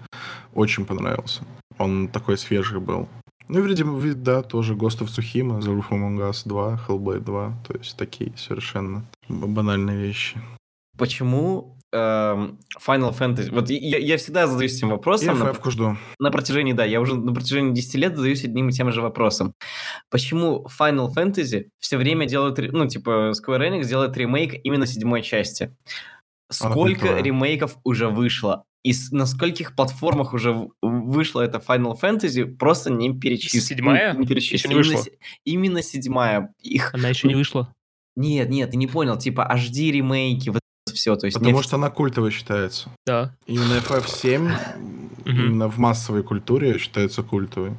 [0.55, 1.43] Очень понравился.
[1.79, 3.09] Он такой свежий был.
[3.49, 7.59] Ну, и, видимо, да, тоже Ghost of Tsushima, The Roof Among Us 2, Hellblade 2.
[7.67, 10.39] То есть такие совершенно банальные вещи.
[10.97, 13.51] Почему Final Fantasy.
[13.53, 15.39] Вот я, я всегда задаюсь этим вопросом.
[15.39, 15.97] Я на, жду.
[16.19, 19.55] На протяжении, да, я уже на протяжении 10 лет задаюсь одним и тем же вопросом.
[20.11, 25.77] Почему Final Fantasy все время делают, ну, типа, Square Enix делает ремейк именно седьмой части?
[26.51, 28.65] Сколько ремейков уже вышло?
[28.83, 33.65] И на скольких платформах уже вышло это Final Fantasy, просто не перечислить.
[33.65, 34.13] Седьмая?
[34.15, 34.61] Не перечислить.
[34.61, 34.93] Еще не вышла.
[34.93, 35.09] Именно,
[35.45, 36.55] именно седьмая.
[36.61, 36.93] Их...
[36.93, 37.73] Она еще не вышла.
[38.15, 39.17] Нет, нет, ты не понял.
[39.17, 40.61] Типа HD ремейки, вот
[40.95, 41.17] все.
[41.17, 41.63] То есть Потому не...
[41.63, 42.89] что она культовой считается.
[43.07, 43.35] Да.
[43.47, 44.53] Именно FF7
[45.25, 47.73] именно в массовой культуре считается культовой.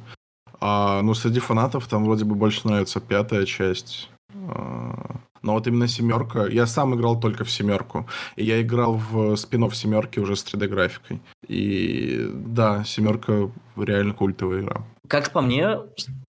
[0.60, 4.10] А, ну, среди фанатов там вроде бы больше нравится пятая часть.
[4.32, 6.46] А, но вот именно семерка.
[6.46, 8.08] Я сам играл только в семерку.
[8.36, 11.20] И я играл в спин семерки уже с 3D-графикой.
[11.46, 14.84] И да, семерка реально культовая игра.
[15.08, 15.78] Как по мне,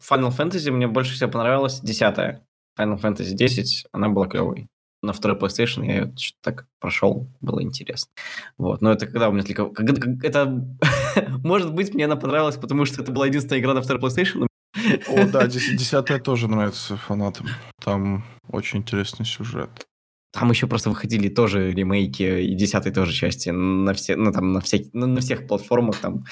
[0.07, 2.43] Final Fantasy мне больше всего понравилась десятая.
[2.79, 4.67] Final Fantasy 10, она была клевой
[5.01, 8.11] на второй PlayStation я ее так прошел, было интересно.
[8.57, 9.71] Вот, но это когда у меня только...
[10.23, 10.65] Это,
[11.43, 14.47] может быть, мне она понравилась, потому что это была единственная игра на второй PlayStation.
[15.07, 17.47] О, да, десятая тоже нравится фанатам.
[17.83, 19.69] Там очень интересный сюжет.
[20.33, 24.61] Там еще просто выходили тоже ремейки и десятой тоже части на все, ну там на
[24.61, 26.25] всяких, на, на всех платформах там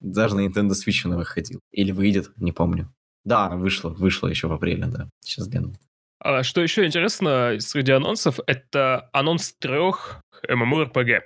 [0.00, 2.92] даже на Nintendo Switch она выходил или выйдет, не помню.
[3.24, 5.08] Да, вышло, вышло еще в апреле, да.
[5.20, 5.74] Сейчас гляну.
[6.20, 11.20] А что еще интересно среди анонсов, это анонс трех MMORPG.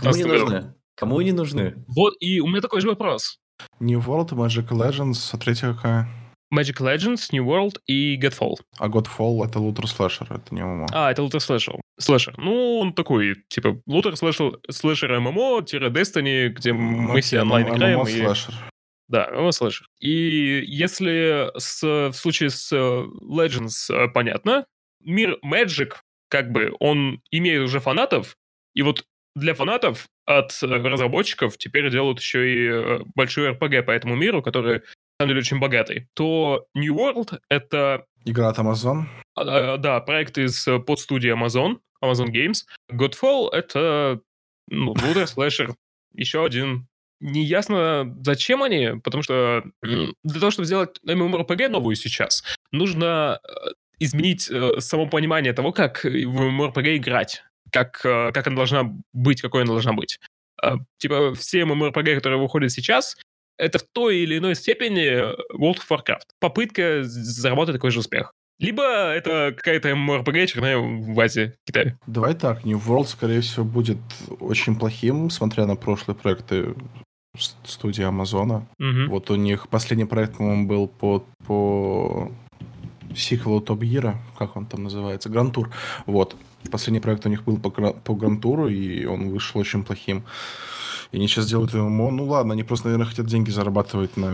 [0.00, 0.74] Кому не нужны?
[0.94, 1.74] Кому не нужны?
[1.86, 3.38] Вот, и у меня такой же вопрос.
[3.80, 6.08] New World, Magic Legends, а третья какая?
[6.52, 8.54] Magic Legends, New World и Godfall.
[8.78, 10.86] А Godfall это looter slasher, это не MMO.
[10.92, 11.80] А, это looter slasher.
[11.98, 12.34] Slasher.
[12.38, 17.68] Ну, он такой, типа, looter slasher, slasher MMO, тире Destiny, где ну, мы все онлайн
[17.68, 18.06] играем.
[18.06, 18.22] И...
[18.22, 18.54] slasher.
[19.08, 19.88] Да, его слэшер.
[20.00, 24.66] И если с, в случае с э, Legends э, понятно,
[25.00, 25.94] мир Magic,
[26.28, 28.36] как бы, он имеет уже фанатов,
[28.74, 34.14] и вот для фанатов от э, разработчиков теперь делают еще и большой RPG по этому
[34.14, 34.82] миру, который, на
[35.20, 38.04] самом деле, очень богатый, то New World— это...
[38.26, 39.04] Игра от Amazon?
[39.34, 42.66] А, да, проект из подстудии Amazon, Amazon Games.
[42.92, 44.20] Godfall— это
[44.70, 45.74] ну, лутер слэшер,
[46.12, 46.88] еще один
[47.20, 54.48] Неясно, зачем они, потому что для того, чтобы сделать MMORPG новую сейчас, нужно э, изменить
[54.50, 59.62] э, само понимание того, как в MMORPG играть, как, э, как она должна быть, какой
[59.62, 60.20] она должна быть.
[60.98, 63.16] Типа все MMORPG, которые выходят сейчас,
[63.58, 66.26] это в той или иной степени World of Warcraft.
[66.38, 68.32] Попытка заработать такой же успех.
[68.60, 71.96] Либо это какая-то MMORPG черная в Азии, Китае.
[72.06, 73.98] Давай так, New World, скорее всего, будет
[74.40, 76.74] очень плохим, смотря на прошлые проекты
[77.38, 78.66] студии Амазона.
[78.78, 79.10] Угу.
[79.10, 82.30] Вот у них последний проект, по-моему, был по, по
[83.14, 85.70] сиквелу Топ Гира, как он там называется, Грантур.
[86.06, 86.36] Вот.
[86.70, 90.24] Последний проект у них был по, по Грантуру, и он вышел очень плохим.
[91.12, 92.10] И они сейчас делают ему...
[92.10, 94.30] Ну ладно, они просто, наверное, хотят деньги зарабатывать на,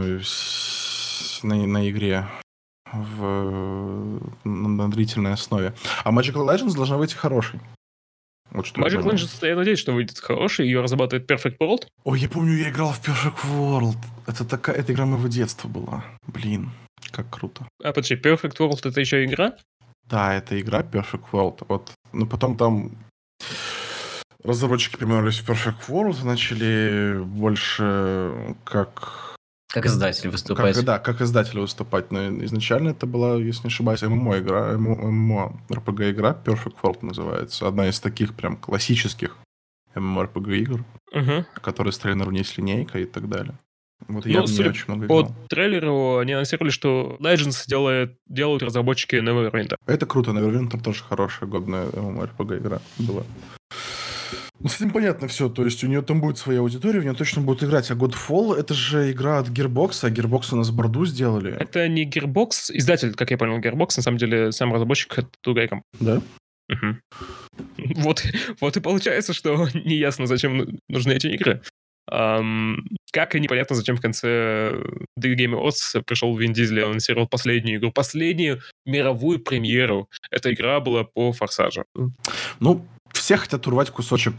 [1.43, 2.27] на, на игре
[2.93, 5.75] в, на, на длительной основе.
[6.03, 7.61] А Magical Legends должна выйти хорошей.
[8.51, 9.03] Вот что Magic.
[9.03, 11.87] Legends, я надеюсь, что выйдет хороший, ее разрабатывает Perfect World.
[12.05, 13.97] Ой, я помню, я играл в Perfect World.
[14.27, 16.05] Это такая, эта игра моего детства была.
[16.27, 16.71] Блин,
[17.11, 17.67] как круто.
[17.83, 19.57] А, подожди, Perfect World это еще игра?
[20.05, 21.65] Да, это игра Perfect World.
[21.69, 22.93] Вот, но потом там
[24.45, 29.34] разработчики перемолились в Perfect World, начали больше как
[29.75, 30.77] Как издатель выступать.
[30.77, 32.13] Как, да, как издатель выступать.
[32.13, 37.67] Но изначально это была, если не ошибаюсь, ММО игра, ММО RPG игра Perfect World называется.
[37.67, 39.37] Одна из таких прям классических
[39.97, 41.45] MMORPG игр, Угу.
[41.61, 43.55] которые стали наравне с линейкой и так далее.
[44.07, 45.35] Вот Ну, я судя очень много По играл.
[45.49, 49.77] трейлеру они анонсировали, что Legends делает, делают разработчики Neverwinter.
[49.87, 53.25] Это круто, там тоже хорошая, годная MMORPG игра была.
[54.61, 55.49] Ну, с этим понятно все.
[55.49, 57.91] То есть у нее там будет своя аудитория, в нее точно будут играть.
[57.91, 61.57] А Godfall это же игра от Gearbox, а Gearbox у нас борду сделали.
[61.59, 65.83] Это не Gearbox, издатель, как я понял, Gearbox, на самом деле сам разработчик это компания.
[66.01, 66.23] Да?
[66.69, 67.01] Мгм.
[67.97, 68.25] Вот,
[68.61, 71.63] вот и получается, что неясно, зачем нужны эти игры.
[72.11, 74.73] Ам, как и непонятно, зачем в конце
[75.19, 80.09] The Game Awards пришел Вин Дизель и анонсировал последнюю игру, последнюю мировую премьеру.
[80.31, 81.85] Эта игра была по Форсажу.
[82.61, 84.35] Ну, все хотят урвать кусочек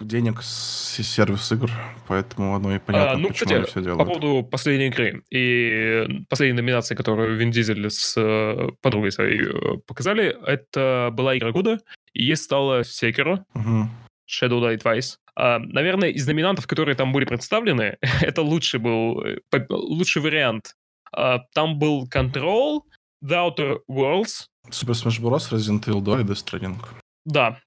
[0.00, 1.70] денег с сервис игр,
[2.06, 4.06] поэтому оно и понятно, А, ну, почему кстати, они все По делают.
[4.08, 10.36] поводу последней игры и последней номинации, которую Вин Дизель с э, подругой своей э, показали,
[10.46, 11.80] это была игра года,
[12.12, 13.90] и ей стала Sekiro, Мгм.
[14.30, 15.16] Shadow Die Twice.
[15.38, 20.74] А, наверное, из номинантов, которые там были представлены, это лучший был, э, лучший вариант.
[21.12, 22.80] А, там был Control,
[23.24, 26.84] The Outer Worlds, Super Smash Bros, Resident Evil 2 и Death Stranding.
[27.24, 27.60] да,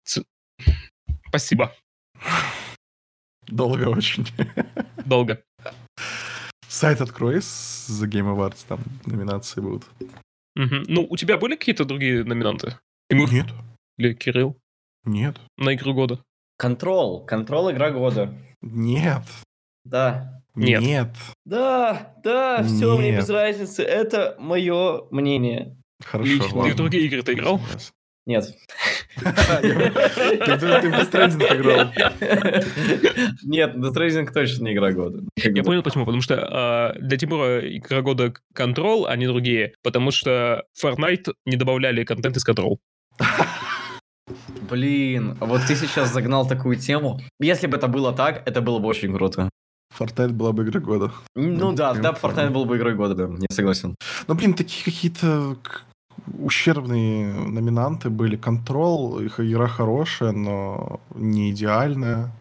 [1.29, 1.73] спасибо,
[3.47, 4.27] Долго очень.
[5.05, 5.41] долго.
[6.67, 9.85] Сайт открой с The Game Awards, там номинации будут.
[10.55, 10.83] Мгм.
[10.89, 12.77] Ну, у тебя были какие-то другие номинанты?
[13.09, 13.47] Тимур Нет,
[13.97, 14.57] или Кирилл
[15.05, 16.21] нет, на игру года?
[16.61, 17.25] Контрол.
[17.25, 18.35] Контрол игра года.
[18.61, 19.23] нет,
[19.83, 20.43] Да.
[20.53, 20.81] Нет.
[20.81, 21.07] нет.
[21.43, 23.21] Да, да, все, мне Нет.
[23.21, 23.81] без разницы.
[23.81, 25.75] Это мое мнение.
[26.05, 26.47] Хорошо, Лично.
[26.47, 26.75] Ты в ладно.
[26.75, 27.59] другие игры ты играл?
[28.27, 28.45] Нет.
[29.15, 29.31] Ты в
[31.57, 31.91] играл.
[33.43, 35.23] Нет, Stranding точно не игра года.
[35.37, 36.05] Я понял почему.
[36.05, 39.73] Потому что а, для Тимура игра года Control, а не другие.
[39.81, 42.77] Потому что Fortnite не добавляли контент из Control.
[44.69, 47.19] Блин, а вот ты сейчас загнал такую тему.
[47.39, 49.49] Если бы это было так, это было бы очень круто.
[49.97, 51.11] Fortnite была бы игра года.
[51.35, 52.35] Ну да, я да, понял.
[52.35, 53.95] Fortnite был бы игрой года, да, я согласен.
[54.27, 55.57] Ну, блин, такие какие-то
[56.39, 58.37] ущербные номинанты были.
[58.37, 62.31] Control, их игра хорошая, но не идеальная.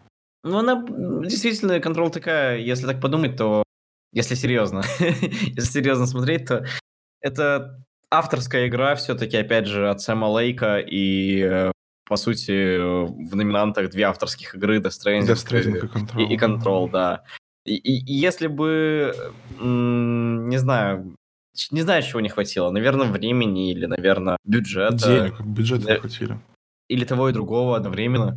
[0.43, 0.83] Ну, она
[1.27, 3.63] действительно, контрол такая, если так подумать, то,
[4.11, 6.65] если серьезно, если серьезно смотреть, то
[7.21, 11.71] это авторская игра все-таки, опять же, от Сэма Лейка, и, э,
[12.11, 16.33] по сути, э, в номинантах две авторских игры, Death Stranding, Death Stranding и и, Control.
[16.33, 17.23] и Control, да.
[17.65, 19.13] И, и- и если бы,
[19.61, 21.15] не знаю,
[21.71, 25.93] не знаю, чего не хватило, наверное, времени или, наверное, бюджета Денег, бюджет Да.
[25.93, 26.37] не хватили.
[26.89, 28.35] или того и другого одновременно.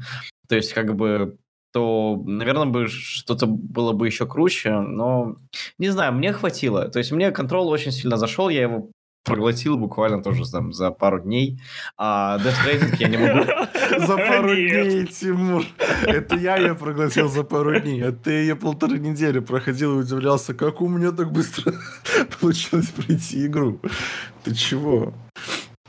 [0.48, 1.36] То есть, как бы,
[1.72, 5.34] то, наверное, бы что-то было бы еще круче, но
[5.78, 6.88] не знаю, мне хватило.
[6.88, 8.90] То есть, мне контрол очень сильно зашел, я его
[9.24, 11.60] проглотил буквально тоже там, за пару дней.
[11.96, 13.44] А Death Stranding я не могу...
[14.06, 15.64] За пару дней, Тимур.
[16.02, 20.52] Это я ее проглотил за пару дней, а ты ее полторы недели проходил и удивлялся,
[20.54, 21.74] как у меня так быстро
[22.40, 23.80] получилось пройти игру.
[24.42, 25.14] Ты чего?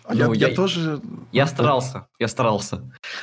[0.03, 1.01] А я, Ну, я я- тоже...
[1.31, 2.81] Я старался, я старался.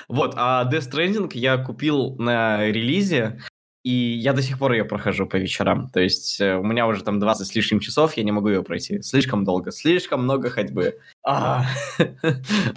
[0.09, 3.41] Вот, а Death Stranding я купил на релизе,
[3.85, 5.89] и я до сих пор ее прохожу по вечерам.
[5.89, 8.63] То есть э, у меня уже там 20 с лишним часов, я не могу ее
[8.63, 9.03] пройти.
[9.03, 10.99] Слишком долго, слишком много ходьбы.
[11.27, 11.65] А.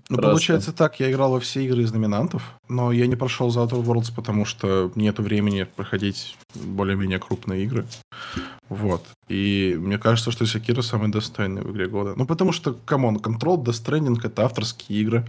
[0.10, 3.62] Ну, получается так, я играл во все игры из номинантов, но я не прошел за
[3.62, 7.86] Outer Worlds, потому что нету времени проходить более-менее крупные игры.
[8.70, 9.04] Вот.
[9.28, 12.14] И мне кажется, что Sekiro самый достойный в игре года.
[12.16, 15.26] Ну, потому что, come on, Control, Death Stranding— это авторские игры.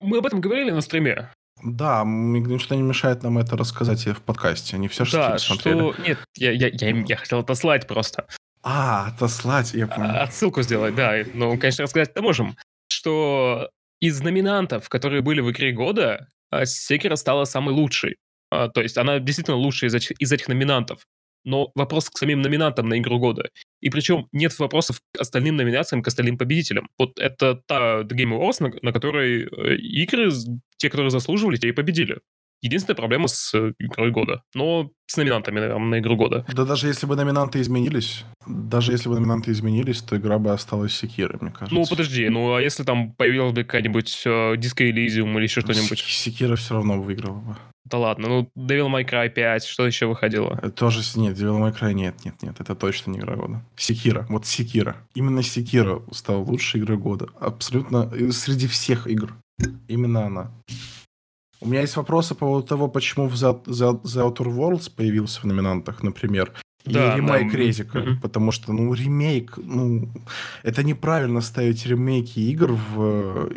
[0.00, 1.30] Мы об этом говорили на стриме.
[1.62, 4.76] Да, ничто не мешает нам это рассказать и в подкасте.
[4.76, 5.92] Они все Да, что смотрели.
[5.92, 6.02] что...
[6.02, 8.26] Нет, я, я, я, я хотел отослать просто.
[8.62, 10.10] А, отослать, я понял.
[10.10, 11.14] А, Отсылку сделать, да.
[11.34, 12.56] Ну, конечно, рассказать-то можем.
[12.88, 13.70] Что
[14.00, 18.16] из номинантов, которые были в игре года, а, Секира стала самой лучшей.
[18.50, 21.06] А, То есть она действительно лучшая из этих, из этих номинантов.
[21.46, 23.50] Но вопрос к самим номинантам на игру года.
[23.82, 26.88] И причем нет вопросов к остальным номинациям, к остальным победителям.
[26.98, 30.30] Вот это та The Game Awards, на, на которой э, игры,
[30.84, 32.18] те, которые заслуживали, те и победили.
[32.60, 34.42] единственная проблема с э, игрой года.
[34.54, 36.44] Но с номинантами, наверное, на игру года.
[36.52, 40.94] Да даже если бы номинанты изменились, даже если бы номинанты изменились, то игра бы осталась
[40.94, 41.74] Секирой, мне кажется.
[41.74, 45.98] Ну, подожди, ну а если там появилась бы какая-нибудь э, Disco Elysium или еще что-нибудь?
[45.98, 47.56] Секира все равно выиграла бы.
[47.84, 50.58] Да ладно, ну Devil May Cry 5, что еще выходило?
[50.62, 53.62] Это тоже, нет, Devil May Cry нет, нет, нет, это точно не игра года.
[53.76, 54.96] Секира, вот Секира.
[55.14, 57.26] Именно Секира стала лучшей игрой года.
[57.38, 59.34] Абсолютно э, среди всех игр.
[59.88, 60.50] Именно она.
[61.60, 65.44] У меня есть вопросы по поводу того, почему The, The, The Outer Worlds появился в
[65.44, 66.52] номинантах, например.
[66.84, 67.58] И да, ремейк да.
[67.58, 68.20] Резика, mm-hmm.
[68.20, 70.10] потому что, ну, ремейк, ну,
[70.62, 73.48] это неправильно ставить ремейки игр в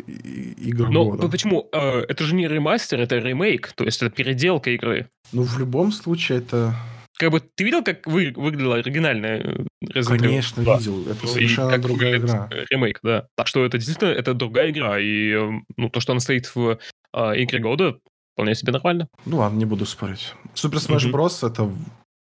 [0.56, 1.28] игры Но года.
[1.28, 1.68] почему?
[1.72, 5.08] Э, это же не ремастер, это ремейк, то есть это переделка игры.
[5.32, 6.74] Ну, в любом случае это...
[7.18, 10.78] Как бы ты видел, как вы, выглядела оригинальная э, Resident Конечно, да.
[10.78, 11.08] видел.
[11.08, 12.48] Это совершенно как другая игра.
[12.70, 13.26] Ремейк, да.
[13.36, 14.98] Так что это действительно это другая игра.
[15.00, 15.34] И
[15.76, 16.78] ну, то, что она стоит в
[17.12, 17.98] э, игре года,
[18.34, 19.08] вполне себе нормально.
[19.26, 20.32] Ну ладно, не буду спорить.
[20.54, 21.44] Super Smash Bros.
[21.44, 21.68] это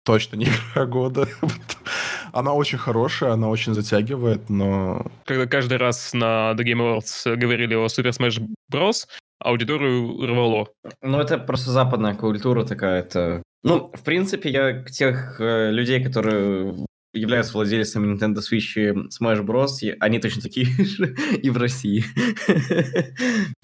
[0.05, 1.27] точно не игра года.
[2.33, 5.07] она очень хорошая, она очень затягивает, но...
[5.25, 9.07] Когда каждый раз на The Game Awards говорили о Super Smash Bros.,
[9.43, 10.69] аудиторию рвало.
[11.03, 13.01] Ну, это просто западная культура такая.
[13.01, 13.43] Это...
[13.63, 16.75] Ну, в принципе, я тех э, людей, которые
[17.13, 22.05] являются владельцами Nintendo Switch и Smash Bros, они точно такие же и в России.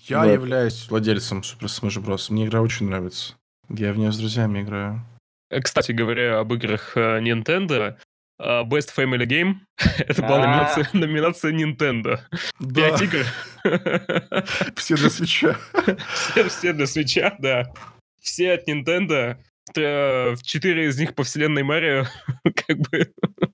[0.07, 0.33] Я вот.
[0.33, 2.33] являюсь владельцем Super Smash Bros.
[2.33, 3.35] Мне игра очень нравится.
[3.69, 5.05] Я в нее с друзьями играю.
[5.51, 7.97] Э, кстати говоря, об играх э, Nintendo,
[8.41, 9.55] Best Family Game
[9.99, 12.21] это была номинация, номинация Nintendo.
[12.75, 13.25] Пять игр.
[14.77, 15.57] Все для свеча.
[16.13, 17.73] Все, все для свеча, да.
[18.21, 19.37] Все от Nintendo.
[20.43, 22.05] Четыре из них по вселенной Марио.
[22.67, 23.13] как бы.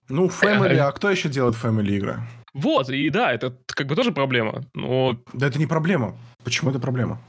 [0.09, 2.21] Ну, Family, а кто еще делает Family игры?
[2.53, 4.65] Вот, и да, это как бы тоже проблема.
[4.75, 5.21] Но...
[5.33, 6.17] Да это не проблема.
[6.45, 7.21] Почему это проблема?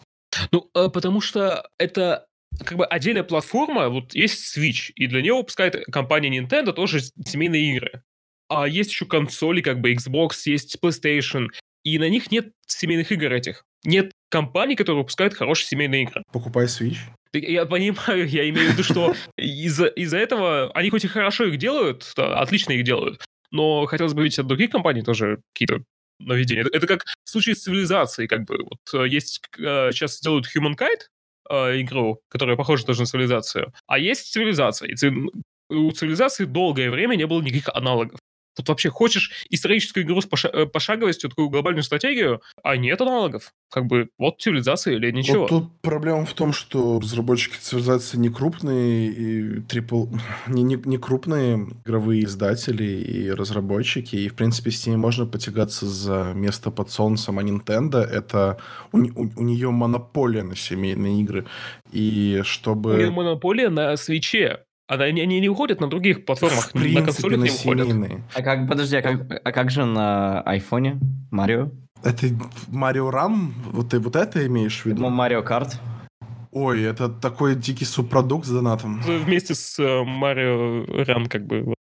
[0.51, 2.25] Ну, потому что это
[2.63, 7.75] как бы отдельная платформа, вот есть Switch, и для нее выпускает компания Nintendo тоже семейные
[7.75, 8.03] игры.
[8.47, 11.47] А есть еще консоли, как бы Xbox, есть PlayStation,
[11.83, 13.63] и на них нет семейных игр этих.
[13.83, 16.23] Нет компаний, которые выпускают хорошие семейные игры.
[16.31, 16.97] Покупай Switch.
[17.33, 21.57] Я понимаю, я имею в виду, что из-за из этого они хоть и хорошо их
[21.57, 25.83] делают, отлично их делают, но хотелось бы видеть от других компаний тоже какие-то
[26.19, 26.61] нововведения.
[26.61, 28.57] Это, это как в случае с цивилизацией, как бы.
[28.63, 31.07] Вот э, есть, сейчас э, делают Humankind,
[31.49, 33.73] э, игру, которая похожа тоже на цивилизацию.
[33.87, 34.89] А есть цивилизация.
[34.89, 35.13] И цив...
[35.69, 38.19] у цивилизации долгое время не было никаких аналогов.
[38.55, 43.53] Тут вообще хочешь историческую игру с э, пошаговостью, такую глобальную стратегию, а нет аналогов.
[43.69, 45.41] Как бы вот цивилизация или ничего.
[45.41, 50.05] Вот тут проблема в том, что разработчики цивилизации не крупные, и трипл...
[50.47, 55.85] не, не, не крупные игровые издатели и разработчики, и в принципе с ними можно потягаться
[55.85, 58.57] за место под солнцем, а Nintendo это
[58.91, 61.45] у, у, у нее монополия на семейные игры.
[61.91, 62.93] И чтобы...
[62.93, 64.65] У нее монополия на свече.
[64.87, 68.21] Они, они не уходят на других платформах, в принципе, на консолях на не уходят.
[68.35, 70.99] А как, подожди, а как, а как же на айфоне
[71.31, 71.71] Марио?
[72.03, 72.27] Это
[72.67, 73.53] Марио Рам?
[73.71, 75.09] Вот ты вот это имеешь в виду?
[75.09, 75.79] Марио Карт.
[76.51, 79.01] Ой, это такой дикий субпродукт с донатом.
[79.01, 81.73] Вместе с Марио uh, Ран как бы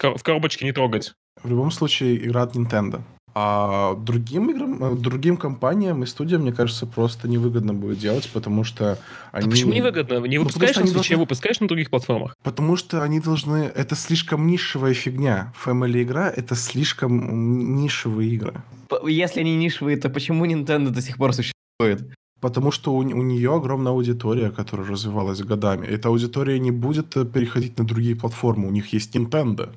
[0.00, 1.14] в коробочке не трогать.
[1.42, 3.02] В любом случае, игра от Nintendo.
[3.34, 8.62] А другим играм, э, другим компаниям и студиям, мне кажется, просто невыгодно будет делать, потому
[8.62, 8.98] что
[9.32, 9.48] они...
[9.48, 10.18] А почему невыгодно?
[10.26, 11.16] Не ну, выпускаешь ну, на свече, должны...
[11.16, 12.36] выпускаешь на других платформах?
[12.42, 13.72] Потому что они должны...
[13.74, 15.54] Это слишком нишевая фигня.
[15.64, 18.62] Family игра— это слишком нишевые игры.
[19.06, 22.14] Если они нишевые, то почему Nintendo до сих пор существует?
[22.42, 25.86] Потому что у, у нее огромная аудитория, которая развивалась годами.
[25.86, 28.68] Эта аудитория не будет э, переходить на другие платформы.
[28.68, 29.72] У них есть Nintendo.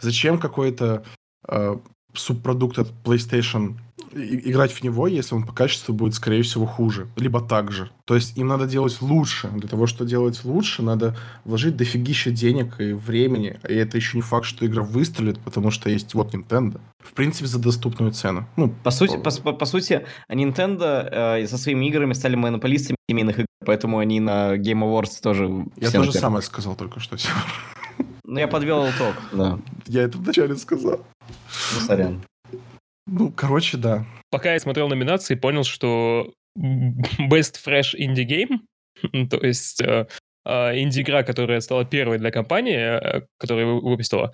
[0.00, 1.02] Зачем какой-то
[1.48, 1.76] э,
[2.14, 3.76] субпродукт от PlayStation
[4.12, 7.08] играть в него, если он по качеству будет, скорее всего, хуже.
[7.16, 7.90] Либо так же.
[8.04, 9.48] То есть им надо делать лучше.
[9.48, 13.60] Для того, чтобы делать лучше, надо вложить дофигища денег и времени.
[13.68, 16.80] И это еще не факт, что игра выстрелит, потому что есть вот Nintendo.
[16.98, 18.46] В принципе, за доступную цену.
[18.56, 23.38] Ну, по сути, по, по, по сути Nintendo э, со своими играми стали монополистами семейных
[23.38, 25.66] игр, поэтому они на Game Awards тоже...
[25.76, 27.16] Я тоже самое сказал только что.
[28.24, 29.58] Ну, я подвел итог, да.
[29.86, 31.00] Я это вначале сказал.
[31.74, 32.24] Ну, сорян.
[33.06, 34.06] Ну, короче, да.
[34.30, 40.06] Пока я смотрел номинации, понял, что Best Fresh Indie Game, то есть э,
[40.44, 44.32] э, инди-игра, которая стала первой для компании, э, которая выпустила,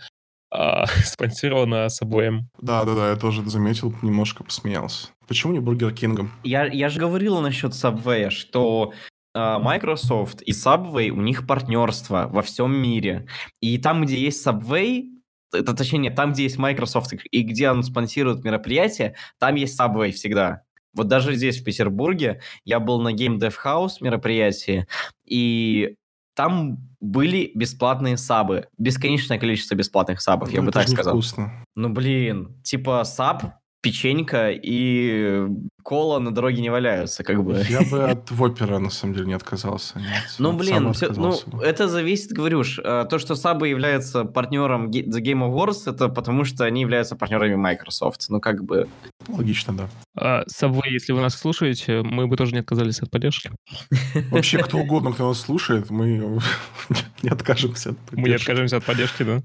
[0.51, 2.41] а, спонсирована Subway.
[2.61, 5.09] Да-да-да, я тоже заметил, немножко посмеялся.
[5.27, 6.31] Почему не Бургер Кингом?
[6.45, 8.93] Я, я же говорил насчет Subway, что
[9.35, 13.27] Microsoft и Subway, у них партнерство во всем мире.
[13.61, 15.16] И там, где есть Subway,
[15.53, 20.11] это, точнее, нет, там, где есть Microsoft и где он спонсирует мероприятие, там есть Subway
[20.13, 20.63] всегда.
[20.95, 24.87] вот даже здесь, в Петербурге, я был на Game Dev House мероприятии,
[25.25, 25.97] и
[26.35, 28.69] там были бесплатные сабы.
[28.79, 31.15] Бесконечное количество бесплатных сабов, я Ну, бы это так сказал.
[31.15, 31.65] невкусно.
[31.75, 33.43] Ну, блин, типа саб,
[33.87, 35.47] печенька и
[35.84, 37.64] кола на дороге не валяются, как бы.
[37.68, 39.99] Я бы от Вопера, на самом деле, не отказался.
[40.01, 40.24] нет.
[40.39, 41.62] Ну, блин, ну, бы.
[41.64, 42.80] это зависит, говорюш.
[42.82, 47.55] э, То, что Саба является партнером The Game Awards, это потому, что они являются партнерами
[47.55, 48.26] Microsoft.
[48.28, 48.89] Ну, как бы...
[49.28, 49.89] Логично, да.
[50.16, 53.53] А, Subway, если вы нас слушаете, мы бы тоже не отказались от поддержки.
[54.30, 56.41] Вообще, кто угодно, кто нас слушает, мы
[57.22, 58.51] не откажемся от Мы не поддержки.
[58.51, 59.43] откажемся от поддержки, да.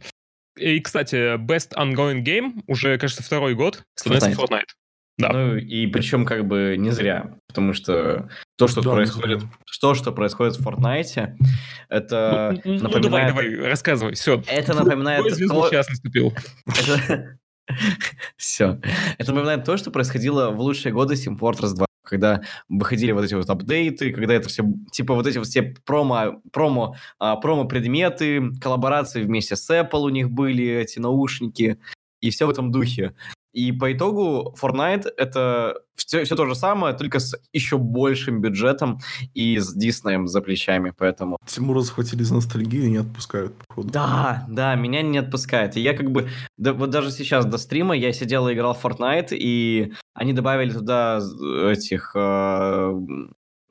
[0.57, 4.35] И, кстати, Best Ongoing Game уже, кажется, второй год становится Fortnite.
[4.37, 4.65] Fortnite.
[5.17, 5.29] Да.
[5.33, 9.49] Ну, и причем как бы не зря, потому что то, что Да, происходит, зря.
[9.79, 11.35] то, что происходит в Fortnite,
[11.89, 13.27] это Ну, ну, давай, напоминает...
[13.35, 14.41] давай, рассказывай, все.
[14.47, 16.33] Это напоминает то, час наступил.
[18.37, 18.79] Все.
[19.17, 23.33] Это напоминает то, что происходило в лучшие годы Team Fortress 2, когда выходили вот эти
[23.33, 29.23] вот апдейты, когда это все, типа вот эти вот все промо, промо, а, промо-предметы, коллаборации
[29.23, 31.79] вместе с Apple у них были, эти наушники,
[32.19, 33.15] и все в этом духе.
[33.53, 38.99] И по итогу Fortnite это все, все то же самое, только с еще большим бюджетом
[39.33, 41.37] и с Диснеем за плечами, поэтому...
[41.45, 43.89] Тимура захватили за ностальгию и не отпускают, походу.
[43.89, 45.77] Да, да, меня не отпускает.
[45.77, 48.83] И я как бы, да, вот даже сейчас до стрима я сидел и играл в
[48.83, 51.19] Fortnite, и они добавили туда
[51.69, 52.93] этих, э,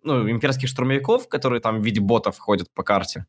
[0.02, 3.26] ну, имперских штурмовиков, которые там в виде ботов ходят по карте.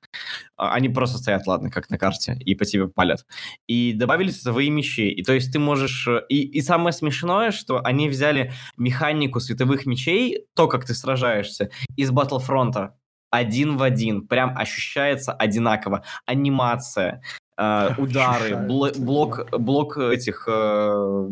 [0.56, 3.26] А, Они просто стоят, ладно, как на карте, и по тебе палят.
[3.68, 5.10] И добавили световые мечи.
[5.10, 6.08] И то есть ты можешь...
[6.08, 11.70] э, И, и самое смешное, что они взяли механику световых мечей, то, как ты сражаешься,
[11.96, 12.92] из Battlefront
[13.32, 14.28] один в один.
[14.28, 16.04] Прям ощущается одинаково.
[16.26, 17.22] Анимация,
[17.58, 21.28] э, удары, Ощущается, блок, блок этих э,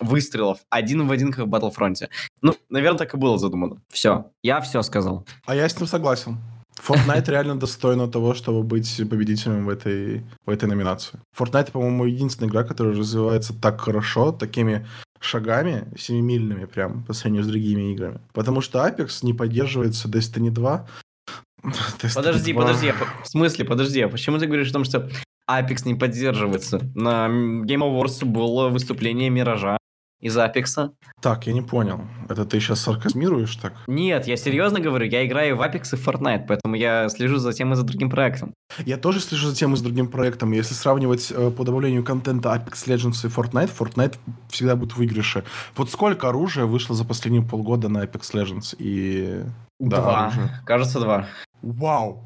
[0.00, 2.08] выстрелов один в один, как в Battlefront.
[2.40, 3.80] Ну, наверное, так и было задумано.
[3.90, 5.24] Все, я все сказал.
[5.46, 6.38] А я с ним согласен.
[6.86, 11.20] Fortnite реально достойна того, чтобы быть победителем в этой, в этой номинации.
[11.38, 14.86] Fortnite, по-моему, единственная игра, которая развивается так хорошо, такими
[15.20, 18.20] шагами, семимильными прям, по сравнению с другими играми.
[18.32, 20.86] Потому что Apex не поддерживается Destiny 2.
[21.64, 22.62] Destiny Подожди, 2.
[22.62, 25.08] подожди, по- в смысле, подожди, а почему ты говоришь о том, что
[25.48, 26.80] Apex не поддерживается?
[26.94, 29.76] На Game Awards было выступление Миража
[30.22, 30.90] из Apex.
[31.20, 32.00] Так, я не понял.
[32.28, 33.74] Это ты сейчас сарказмируешь так?
[33.86, 37.72] Нет, я серьезно говорю, я играю в Apex и Fortnite, поэтому я слежу за тем
[37.72, 38.54] и за другим проектом.
[38.86, 40.52] Я тоже слежу за тем и с другим проектом.
[40.52, 44.16] Если сравнивать э, по добавлению контента Apex Legends и Fortnite, Fortnite
[44.48, 45.44] всегда будет в выигрыше.
[45.76, 49.42] Вот сколько оружия вышло за последние полгода на Apex Legends и...
[49.80, 50.24] Да, два.
[50.26, 50.50] оружие.
[50.64, 51.26] Кажется, два.
[51.60, 52.22] Вау!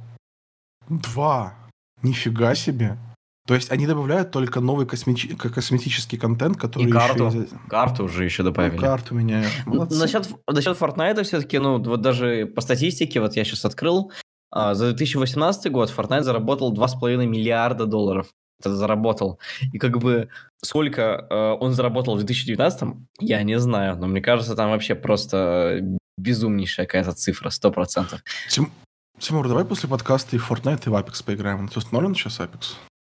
[0.89, 1.55] Два!
[2.03, 2.99] Нифига себе!
[3.47, 7.27] То есть они добавляют только новый космич- косметический контент, который И карту.
[7.29, 7.47] еще...
[7.69, 8.77] Карту уже еще Ну, добавили.
[8.79, 9.51] карту меняют.
[9.67, 9.97] Молодцы.
[9.99, 14.11] Насчет, насчет Fortnite все-таки, ну, вот даже по статистике, вот я сейчас открыл,
[14.51, 18.29] а, за 2018 год Fortnite заработал 2,5 миллиарда долларов.
[18.59, 19.39] Это заработал.
[19.73, 20.29] И как бы
[20.65, 22.89] сколько э, он заработал в 2019,
[23.21, 25.81] я не знаю, но мне кажется, там вообще просто
[26.17, 28.19] безумнейшая какая-то цифра, 100%.
[28.49, 28.73] Тим-
[29.21, 31.69] Тимур, давай после подкаста и в Fortnite, и в Apex поиграем.
[31.69, 32.75] Ты установлен сейчас Apex?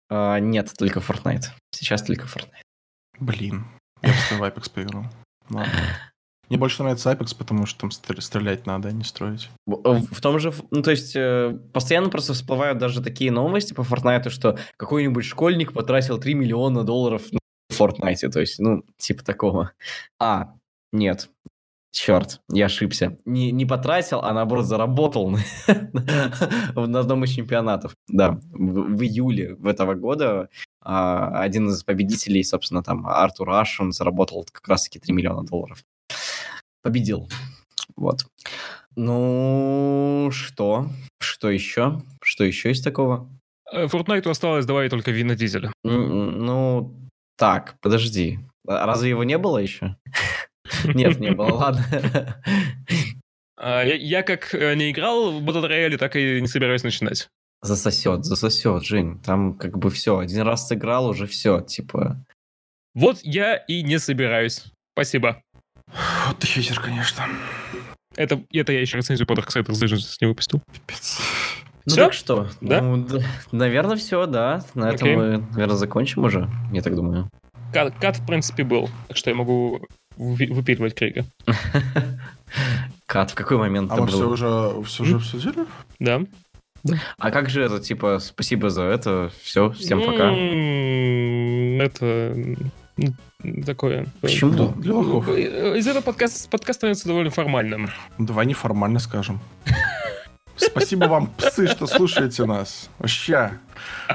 [0.09, 1.47] А, нет, только Fortnite.
[1.73, 2.63] Сейчас только Fortnite.
[3.19, 3.67] Блин,
[4.03, 5.05] я бы в Apex поиграл.
[5.51, 5.73] Ладно.
[6.49, 9.51] Мне больше нравится Apex, потому что там стр- стрелять надо, а не строить.
[9.67, 13.81] В в том же, ну то есть э, постоянно просто всплывают даже такие новости по
[13.81, 17.39] Fortnite, что какой-нибудь школьник потратил 3 миллиона долларов на
[17.73, 19.73] Fortnite, то есть, ну, типа такого.
[20.21, 20.55] А,
[20.93, 21.29] нет,
[21.97, 23.17] черт, я ошибся.
[23.25, 25.41] Не, не потратил, а наоборот заработал на
[27.01, 27.95] одном из чемпионатов.
[28.09, 30.49] Да, в, в июле этого года
[30.83, 35.83] а, один из победителей, собственно, там, Артур Аш, он заработал как раз-таки 3 миллиона долларов.
[36.83, 37.29] Победил.
[37.97, 38.27] Вот.
[38.95, 40.89] Ну, что?
[41.19, 42.03] Что еще?
[42.23, 43.29] Что еще из такого?
[43.73, 45.73] Э, Fortnite осталось добавить только Вина Дизеля.
[45.83, 46.95] Ну,
[47.37, 48.39] так, подожди.
[48.69, 49.97] А Разве его не было еще?
[50.85, 51.85] Нет, не было, ладно.
[53.59, 57.29] А, Я, как э, не играл в Battle Royale, так и не собираюсь начинать.
[57.63, 59.19] Засосет, засосет, Жень.
[59.21, 60.19] Там как бы все.
[60.19, 61.63] Один раз сыграл, уже все.
[61.63, 62.23] Типа,
[62.95, 64.65] Вот я и не собираюсь.
[64.95, 65.41] Спасибо.
[66.27, 67.25] Вот ты хитер, конечно.
[68.15, 70.61] Это, это я еще рецензию по Darksiders Legends не выпустил.
[70.73, 71.19] Пипец.
[71.87, 72.05] ну Всё?
[72.05, 72.49] так что?
[72.61, 72.83] Да?
[72.83, 74.63] Ну, д- наверное, все, да.
[74.75, 75.17] На этом Окей.
[75.17, 77.31] мы, наверное, закончим уже, я так думаю.
[77.73, 78.91] Кат, кат, в принципе, был.
[79.09, 79.81] Так что я могу
[80.17, 81.25] выпиливать Крига.
[83.07, 84.33] Кат, в какой момент А это мы все был?
[84.33, 85.67] уже, все уже обсудили?
[85.99, 86.23] Да.
[87.19, 90.31] А как же это, типа, спасибо за это, все, всем пока.
[91.85, 92.37] Это...
[93.65, 94.07] такое.
[94.21, 94.69] Почему?
[94.77, 95.29] Для лохов.
[95.29, 97.91] Из этого подкаст, подкаст становится довольно формальным.
[98.19, 99.41] Давай неформально скажем.
[100.57, 102.91] Спасибо вам, псы, что слушаете нас.
[102.99, 103.53] Вообще,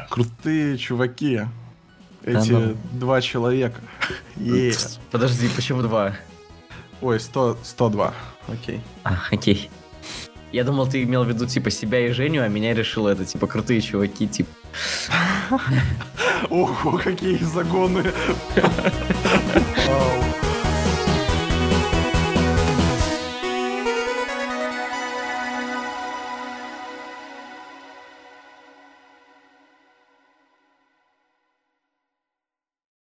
[0.10, 1.41] крутые чуваки.
[2.24, 2.78] Эти Да ну.
[2.93, 3.82] два человека.
[5.11, 6.15] Подожди, почему два?
[7.01, 8.13] Ой, 100, 102.
[8.47, 8.82] Окей.
[9.03, 9.69] А, окей.
[10.51, 13.47] Я думал, ты имел в виду, типа, себя и Женю, а меня решил это, типа,
[13.47, 14.49] крутые чуваки, типа.
[16.49, 18.03] Ого, какие загоны.
[19.88, 20.31] Вау.